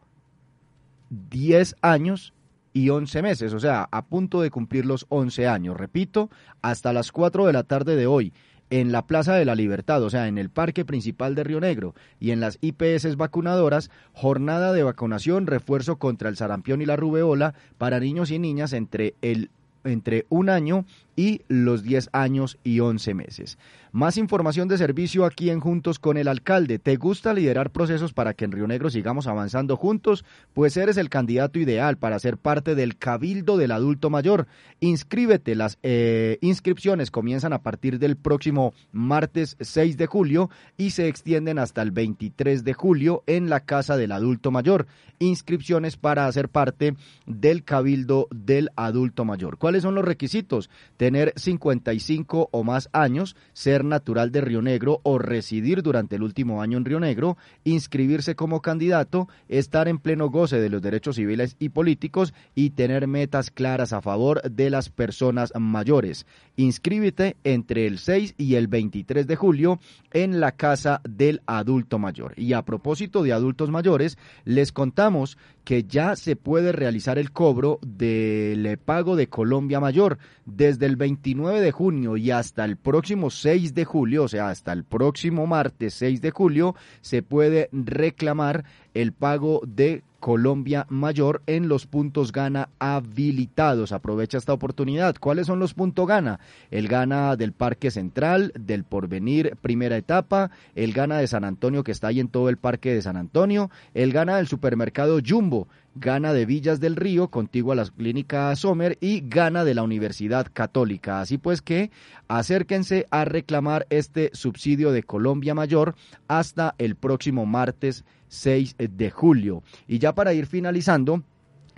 [1.30, 2.34] 10 años
[2.74, 5.78] y 11 meses, o sea, a punto de cumplir los 11 años.
[5.78, 6.28] Repito,
[6.60, 8.34] hasta las 4 de la tarde de hoy,
[8.70, 11.94] en la Plaza de la Libertad, o sea, en el Parque Principal de Río Negro
[12.20, 17.54] y en las IPS vacunadoras, jornada de vacunación, refuerzo contra el sarampión y la rubeola
[17.78, 19.50] para niños y niñas entre el
[19.84, 20.84] entre un año
[21.16, 23.58] y los 10 años y 11 meses.
[23.98, 26.78] Más información de servicio aquí en Juntos con el Alcalde.
[26.78, 30.24] ¿Te gusta liderar procesos para que en Río Negro sigamos avanzando juntos?
[30.54, 34.46] Pues eres el candidato ideal para ser parte del Cabildo del Adulto Mayor.
[34.78, 35.56] Inscríbete.
[35.56, 41.58] Las eh, inscripciones comienzan a partir del próximo martes 6 de julio y se extienden
[41.58, 44.86] hasta el 23 de julio en la Casa del Adulto Mayor.
[45.18, 46.94] Inscripciones para hacer parte
[47.26, 49.58] del Cabildo del Adulto Mayor.
[49.58, 50.70] ¿Cuáles son los requisitos?
[50.96, 56.62] Tener 55 o más años, ser natural de Río Negro o residir durante el último
[56.62, 61.56] año en Río Negro, inscribirse como candidato, estar en pleno goce de los derechos civiles
[61.58, 66.26] y políticos y tener metas claras a favor de las personas mayores.
[66.56, 69.80] Inscríbete entre el 6 y el 23 de julio
[70.12, 72.34] en la Casa del Adulto Mayor.
[72.36, 77.78] Y a propósito de adultos mayores, les contamos que ya se puede realizar el cobro
[77.86, 83.67] del pago de Colombia Mayor desde el 29 de junio y hasta el próximo 6
[83.74, 88.64] de julio, o sea, hasta el próximo martes 6 de julio, se puede reclamar
[88.94, 93.92] el pago de Colombia Mayor en los puntos gana habilitados.
[93.92, 95.16] Aprovecha esta oportunidad.
[95.18, 96.40] ¿Cuáles son los puntos gana?
[96.70, 101.92] El gana del Parque Central, del Porvenir primera etapa, el gana de San Antonio que
[101.92, 105.68] está ahí en todo el Parque de San Antonio, el gana del supermercado Jumbo,
[105.98, 110.46] gana de Villas del Río, contigo a la clínica Sommer y gana de la Universidad
[110.52, 111.20] Católica.
[111.20, 111.90] Así pues que
[112.28, 115.94] acérquense a reclamar este subsidio de Colombia Mayor
[116.26, 119.62] hasta el próximo martes 6 de julio.
[119.86, 121.22] Y ya para ir finalizando,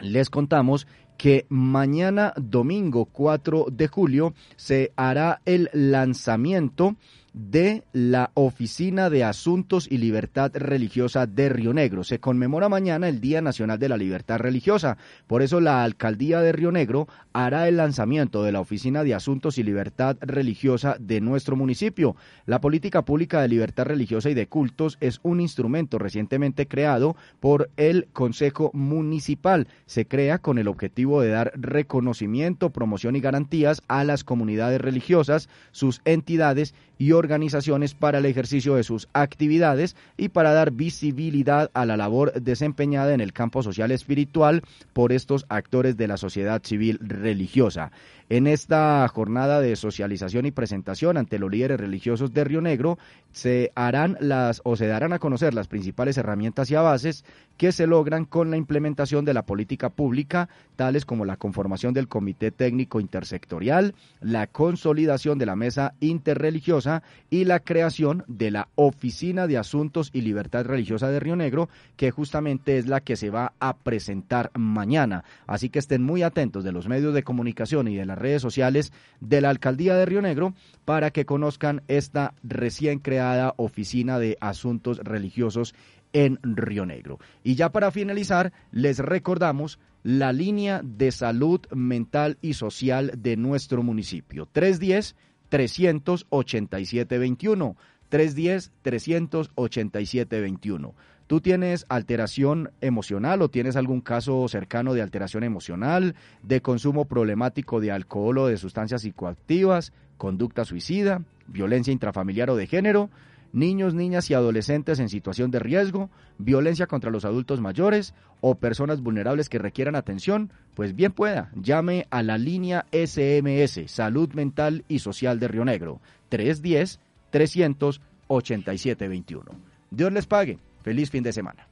[0.00, 6.96] les contamos que mañana domingo 4 de julio se hará el lanzamiento
[7.32, 12.04] de la Oficina de Asuntos y Libertad Religiosa de Río Negro.
[12.04, 14.96] Se conmemora mañana el Día Nacional de la Libertad Religiosa.
[15.26, 19.58] Por eso la Alcaldía de Río Negro hará el lanzamiento de la Oficina de Asuntos
[19.58, 22.16] y Libertad Religiosa de nuestro municipio.
[22.46, 27.70] La política pública de libertad religiosa y de cultos es un instrumento recientemente creado por
[27.76, 29.68] el Consejo Municipal.
[29.86, 35.48] Se crea con el objetivo de dar reconocimiento, promoción y garantías a las comunidades religiosas,
[35.72, 41.86] sus entidades y organizaciones para el ejercicio de sus actividades y para dar visibilidad a
[41.86, 44.62] la labor desempeñada en el campo social espiritual
[44.92, 47.92] por estos actores de la sociedad civil religiosa.
[48.28, 52.96] En esta jornada de socialización y presentación ante los líderes religiosos de Río Negro
[53.32, 57.24] se harán las o se darán a conocer las principales herramientas y bases
[57.60, 62.08] que se logran con la implementación de la política pública, tales como la conformación del
[62.08, 69.46] Comité Técnico Intersectorial, la consolidación de la Mesa Interreligiosa y la creación de la Oficina
[69.46, 73.52] de Asuntos y Libertad Religiosa de Río Negro, que justamente es la que se va
[73.60, 75.24] a presentar mañana.
[75.46, 78.90] Así que estén muy atentos de los medios de comunicación y de las redes sociales
[79.20, 80.54] de la Alcaldía de Río Negro
[80.86, 85.74] para que conozcan esta recién creada Oficina de Asuntos Religiosos
[86.12, 87.18] en Río Negro.
[87.42, 93.82] Y ya para finalizar, les recordamos la línea de salud mental y social de nuestro
[93.82, 94.48] municipio.
[94.50, 95.16] 310
[95.48, 97.76] 387 21.
[98.08, 100.94] 310 387 21
[101.30, 107.78] tú tienes alteración emocional o tienes algún caso cercano de alteración emocional, de consumo problemático
[107.78, 113.10] de alcohol o de sustancias psicoactivas, conducta suicida, violencia intrafamiliar o de género,
[113.52, 119.00] niños, niñas y adolescentes en situación de riesgo, violencia contra los adultos mayores o personas
[119.00, 125.00] vulnerables que requieran atención, pues bien pueda, llame a la línea SMS, Salud Mental y
[125.00, 129.44] Social de Río Negro, 310 387 21.
[129.90, 130.58] Dios les pague.
[130.82, 131.69] Feliz fin de semana.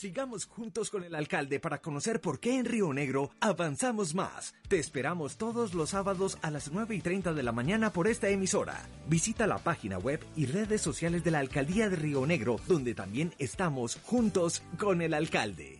[0.00, 4.54] Sigamos juntos con el alcalde para conocer por qué en Río Negro avanzamos más.
[4.66, 8.30] Te esperamos todos los sábados a las 9 y 30 de la mañana por esta
[8.30, 8.88] emisora.
[9.08, 13.34] Visita la página web y redes sociales de la alcaldía de Río Negro, donde también
[13.38, 15.79] estamos juntos con el alcalde.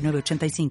[0.00, 0.70] 85